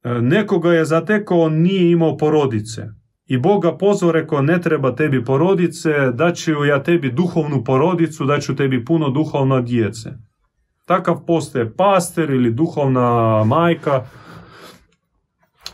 [0.05, 2.83] e, nekoga je zatekao, on nije imao porodice.
[3.33, 8.85] I Boga pozvao, rekao, ne treba tebi porodice, daću ja tebi duhovnu porodicu, daću tebi
[8.85, 10.11] puno duhovna djece.
[10.87, 14.05] Takav postaje pastor ili duhovna majka,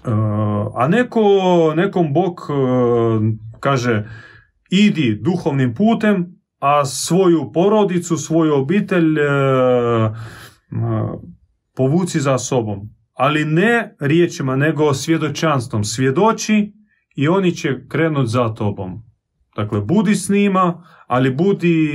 [0.04, 0.10] E,
[0.74, 1.20] a neko,
[1.76, 2.52] nekom Bog e,
[3.60, 4.08] kaže
[4.70, 6.26] idi duhovnim putem,
[6.58, 10.10] a svoju porodicu, svoju obitelj e, e,
[11.76, 12.88] povuci za sobom.
[13.14, 15.84] Ali ne riječima, nego svjedočanstvom.
[15.84, 16.72] Svjedoči
[17.18, 19.02] i oni će krenut za tobom.
[19.56, 21.90] Dakle, budi s njima, ali budi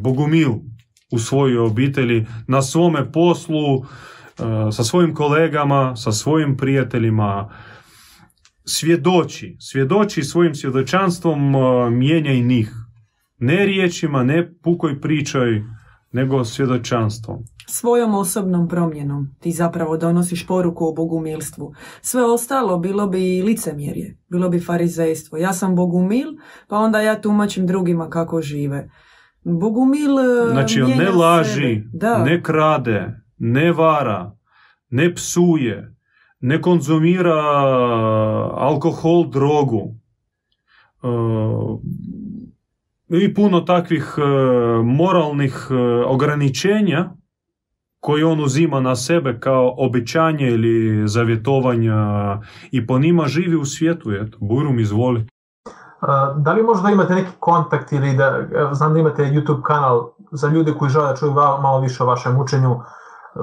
[0.00, 0.50] bogumil
[1.12, 3.82] u svojoj obitelji, na svome poslu, e,
[4.72, 7.50] sa svojim kolegama, sa svojim prijateljima.
[8.64, 12.72] Svjedoči, svjedoči svojim svjedočanstvom, e, mijenjaj njih.
[13.38, 15.62] Ne riječima, ne pukoj pričaj,
[16.12, 17.44] nego svjedočanstvom.
[17.70, 21.74] Svojom osobnom promjenom ti zapravo donosiš poruku o bogumilstvu.
[22.00, 25.38] Sve ostalo bilo bi licemjerje, bilo bi farizejstvo.
[25.38, 26.28] Ja sam bogumil,
[26.68, 28.90] pa onda ja tumačim drugima kako žive.
[29.44, 31.82] Bogumil e, Znači, on ne laži.
[31.92, 32.24] Da.
[32.24, 34.36] ne krade, ne vara,
[34.90, 35.96] ne psuje,
[36.40, 37.42] ne konzumira
[38.54, 39.94] alkohol, drogu.
[43.10, 44.22] E, I puno takvih e,
[44.82, 45.74] moralnih e,
[46.04, 47.17] ograničenja
[48.00, 51.96] koje on uzima na sebe kao obećanje ili zavjetovanja
[52.70, 54.12] i po njima živi u svijetu.
[54.12, 55.26] Eto, Burum, izvoli.
[56.36, 60.74] Da li možda imate neki kontakt ili da, znam da imate YouTube kanal za ljude
[60.78, 62.80] koji žele da čuju malo više o vašem učenju,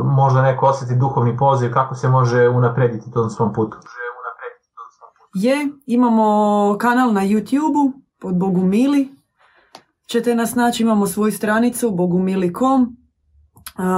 [0.03, 3.77] možda neko osjeti duhovni poziv, kako se može unaprediti to na svom putu?
[5.33, 9.09] Je, imamo kanal na YouTube-u pod Bogumili.
[10.07, 13.04] Ćete nas naći, imamo svoju stranicu bogumili.com.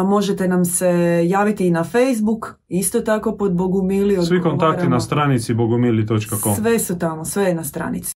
[0.06, 4.26] možete nam se javiti i na Facebook, isto tako pod Bogumili.
[4.26, 6.56] Svi kontakti na stranici bogumili.com.
[6.56, 8.14] Sve su tamo, sve je na stranici.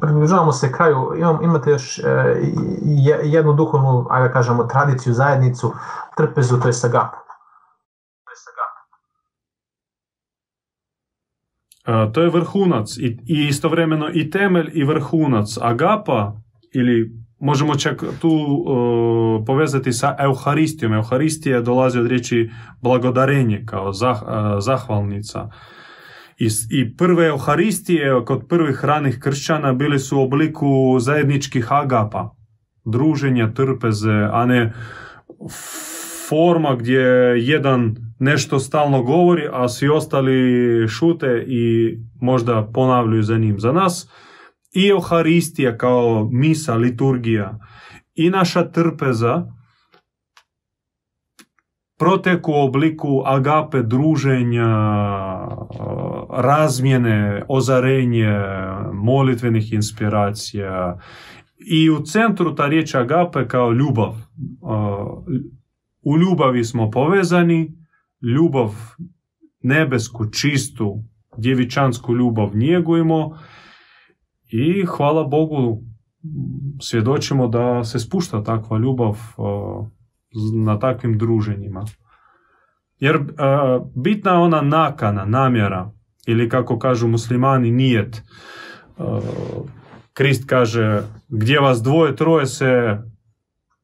[0.00, 2.02] Približavamo se kraju, Imam, imate još e,
[3.24, 5.72] jednu duhovnu, ajde kažemo, tradiciju, zajednicu,
[6.16, 7.16] trpezu, to je sagapu.
[12.14, 15.58] To je vrhunac i, i istovremeno i temelj i vrhunac.
[15.60, 16.32] Agapa
[16.74, 18.64] ili možemo čak tu
[19.46, 20.92] povezati sa Euharistijom.
[20.92, 22.50] Euharistija dolazi od riječi
[22.82, 23.92] blagodarenje kao
[24.60, 25.48] zahvalnica.
[26.38, 32.34] I, I prve Euharistije kod prvih ranih kršćana bili su u obliku zajedničkih agapa,
[32.84, 34.72] druženja, trpeze, a ne
[36.28, 37.02] forma gdje
[37.38, 43.60] jedan nešto stalno govori, a svi ostali šute i možda ponavljaju za njim.
[43.60, 44.10] Za nas
[44.76, 47.58] i Euharistija kao misa, liturgija
[48.14, 49.46] i naša trpeza
[51.98, 54.68] proteku u obliku agape, druženja,
[56.30, 58.40] razmjene, ozarenje,
[58.92, 60.98] molitvenih inspiracija.
[61.58, 64.14] I u centru ta riječ agape kao ljubav.
[66.02, 67.72] U ljubavi smo povezani,
[68.34, 68.74] ljubav
[69.62, 71.04] nebesku, čistu,
[71.36, 73.38] djevičansku ljubav njegujemo
[74.48, 75.82] i hvala Bogu
[76.80, 79.18] svjedočimo da se spušta takva ljubav
[80.64, 81.84] na takvim druženjima.
[82.98, 83.18] Jer
[83.94, 85.90] bitna je ona nakana, namjera,
[86.26, 88.22] ili kako kažu muslimani, nijet.
[90.12, 92.98] Krist kaže, gdje vas dvoje, troje se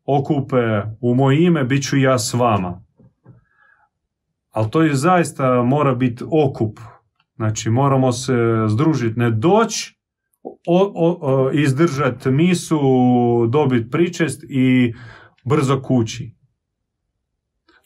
[0.05, 2.83] okupe u moje ime, bit ću ja s vama.
[4.51, 6.79] Ali to je zaista mora biti okup.
[7.37, 8.35] Znači moramo se
[8.69, 10.02] združiti, ne doći,
[11.53, 12.81] izdržati misu,
[13.49, 14.95] dobiti pričest i
[15.45, 16.35] brzo kući.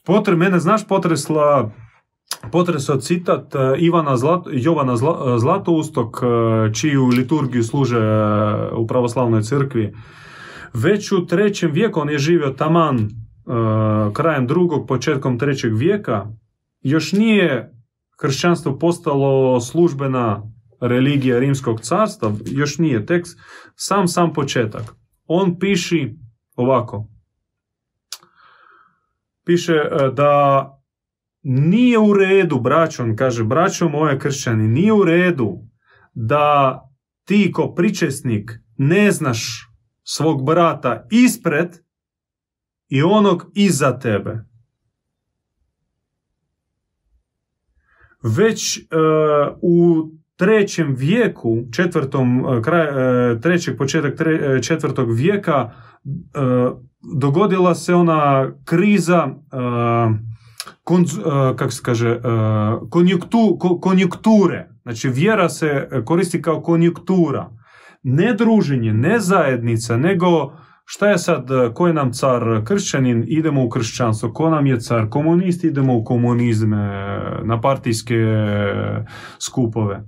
[0.05, 1.71] Potre, mene, znaš, potresla
[2.51, 7.99] potresao citat e, Ivana Zlat, Jovana Zla, e, Zlatoustok, e, čiju liturgiju služe
[8.77, 9.93] u pravoslavnoj crkvi.
[10.73, 13.09] Već u trećem vijeku, on je živio taman
[14.13, 16.27] krajem drugog, početkom trećeg vijeka,
[16.81, 17.71] još nije
[18.19, 20.43] kršćanstvo postalo službena
[20.79, 23.39] religija rimskog carstva, još nije tekst,
[23.75, 24.83] sam sam početak.
[25.25, 26.15] On piši
[26.55, 27.09] ovako.
[29.45, 30.73] Piše e, da
[31.43, 35.57] nije u redu, braćo, on kaže, braćo moje kršćani, nije u redu
[36.13, 36.81] da
[37.25, 39.69] ti ko pričesnik ne znaš
[40.03, 41.77] svog brata ispred
[42.89, 44.45] i onog iza tebe.
[48.23, 48.83] Već e,
[49.61, 52.85] u trećem vijeku, četvrtom, e, kraj,
[53.31, 54.13] e, trećeg, početak
[54.61, 55.71] četvrtog vijeka,
[57.15, 59.27] dogodila se ona kriza
[61.55, 62.19] kako se kaže,
[63.81, 64.69] konjunkture.
[64.81, 67.49] Znači, vjera se koristi kao konjunktura.
[68.03, 70.51] Ne druženje, ne zajednica, nego
[70.89, 74.79] Šta je sad, e, ko je nam car kršćanin, idemo u kršćanstvo, ko nam je
[74.79, 76.77] car komunist, idemo u komunizme,
[77.43, 79.05] na partijske e,
[79.39, 80.03] skupove.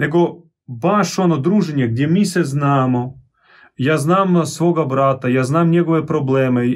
[0.00, 0.18] Nego
[0.66, 3.20] baš ono druženje gdje mi se znamo,
[3.76, 6.70] ja znam svoga brata, ja znam njegove probleme, e,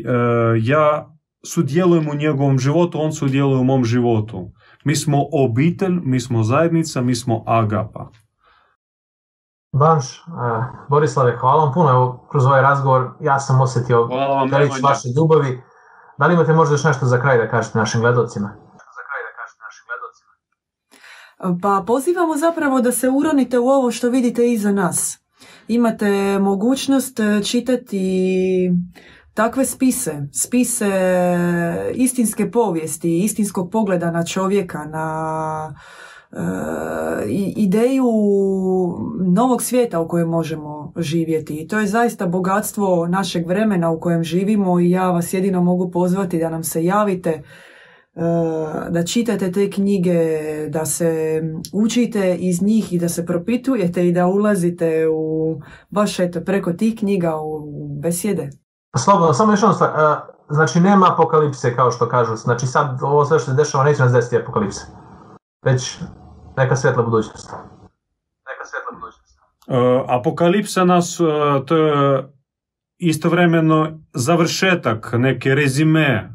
[0.62, 1.14] ja
[1.46, 4.50] sudjelujem u njegovom životu, on sudjeluje u mom životu.
[4.84, 8.08] Mi smo obitelj, mi smo zajednica, mi smo agapa.
[9.72, 10.34] Banš, uh,
[10.88, 11.90] Borislave, hvala vam puno.
[11.90, 14.08] Evo, kroz ovaj razgovor ja sam osjetio
[14.52, 15.62] velič vaše ljubavi.
[16.18, 18.48] Da li imate možda još nešto za kraj da kažete našim gledocima?
[18.96, 20.32] Za kraj da kažete našim gledocima.
[21.62, 25.18] Pa pozivamo zapravo da se uronite u ovo što vidite iza nas.
[25.68, 28.70] Imate mogućnost e, čitati
[29.34, 30.90] takve spise, spise
[31.94, 35.74] istinske povijesti, istinskog pogleda na čovjeka, na
[37.56, 38.12] ideju
[39.26, 41.66] novog svijeta u kojem možemo živjeti.
[41.68, 46.38] To je zaista bogatstvo našeg vremena u kojem živimo i ja vas jedino mogu pozvati
[46.38, 47.42] da nam se javite, e,
[48.90, 51.42] da čitate te knjige, da se
[51.72, 55.60] učite iz njih i da se propitujete i da ulazite u
[55.90, 57.68] baš eto preko tih knjiga u
[58.02, 58.50] besjede.
[58.96, 59.90] Slobodno, samo još ono stvar.
[60.48, 62.36] Znači nema apokalipse kao što kažu.
[62.36, 64.86] Znači sad ovo sve što se dešava neće nas desiti apokalipse.
[65.64, 65.98] Već
[66.56, 67.50] neka svetla budućnost.
[68.46, 69.38] Neka svetla budućnost.
[69.66, 71.28] Uh, apokalipsa nas, uh,
[71.66, 72.28] to je
[72.98, 76.33] istovremeno završetak, neke rezime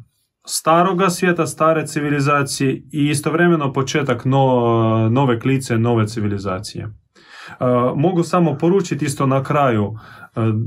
[0.50, 6.86] staroga svijeta, stare civilizacije i istovremeno početak no, nove klice, nove civilizacije.
[6.86, 9.98] Uh, mogu samo poručiti isto na kraju uh,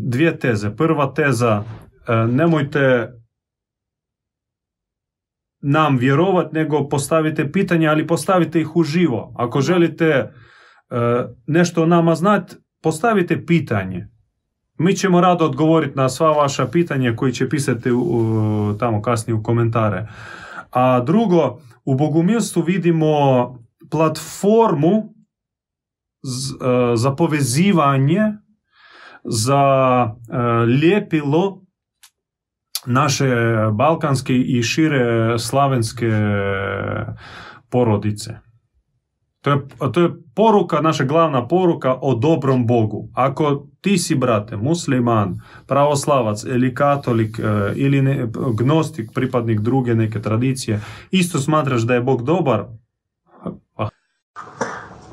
[0.08, 0.76] dvije teze.
[0.76, 3.12] Prva teza, uh, nemojte
[5.62, 9.34] nam vjerovat, nego postavite pitanja, ali postavite ih uživo.
[9.36, 10.28] Ako želite e,
[11.46, 14.08] nešto o nama znati, postavite pitanje.
[14.82, 19.42] Mi ćemo rado odgovoriti na sva vaša pitanja koji će pisati u, tamo kasnije u
[19.42, 20.08] komentare.
[20.70, 23.14] A drugo, u bogumilstvu vidimo
[23.90, 25.14] platformu
[26.22, 28.22] z, e, za povezivanje,
[29.24, 29.64] za
[30.06, 31.62] e, ljepilo
[32.86, 33.34] naše
[33.72, 36.10] balkanske i šire slavenske
[37.70, 38.51] porodice.
[39.42, 39.58] To je,
[39.92, 43.08] to je poruka, naša glavna poruka o dobrom Bogu.
[43.14, 50.22] Ako ti si, brate, musliman, pravoslavac ili katolik e, ili ne, gnostik, pripadnik druge neke
[50.22, 52.64] tradicije, isto smatraš da je Bog dobar?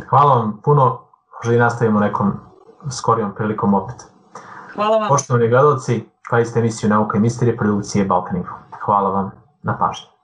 [0.10, 0.99] Hvala vam puno,
[1.38, 2.31] možda i nastavimo nekom
[2.91, 3.95] skorijom prilikom opet.
[4.73, 5.07] Hvala vam.
[5.07, 8.53] Poštovani gledalci, Pratite emisiju Nauka i misterije produkcije Balkan Info.
[8.85, 9.31] Hvala vam
[9.64, 10.19] na pažnji.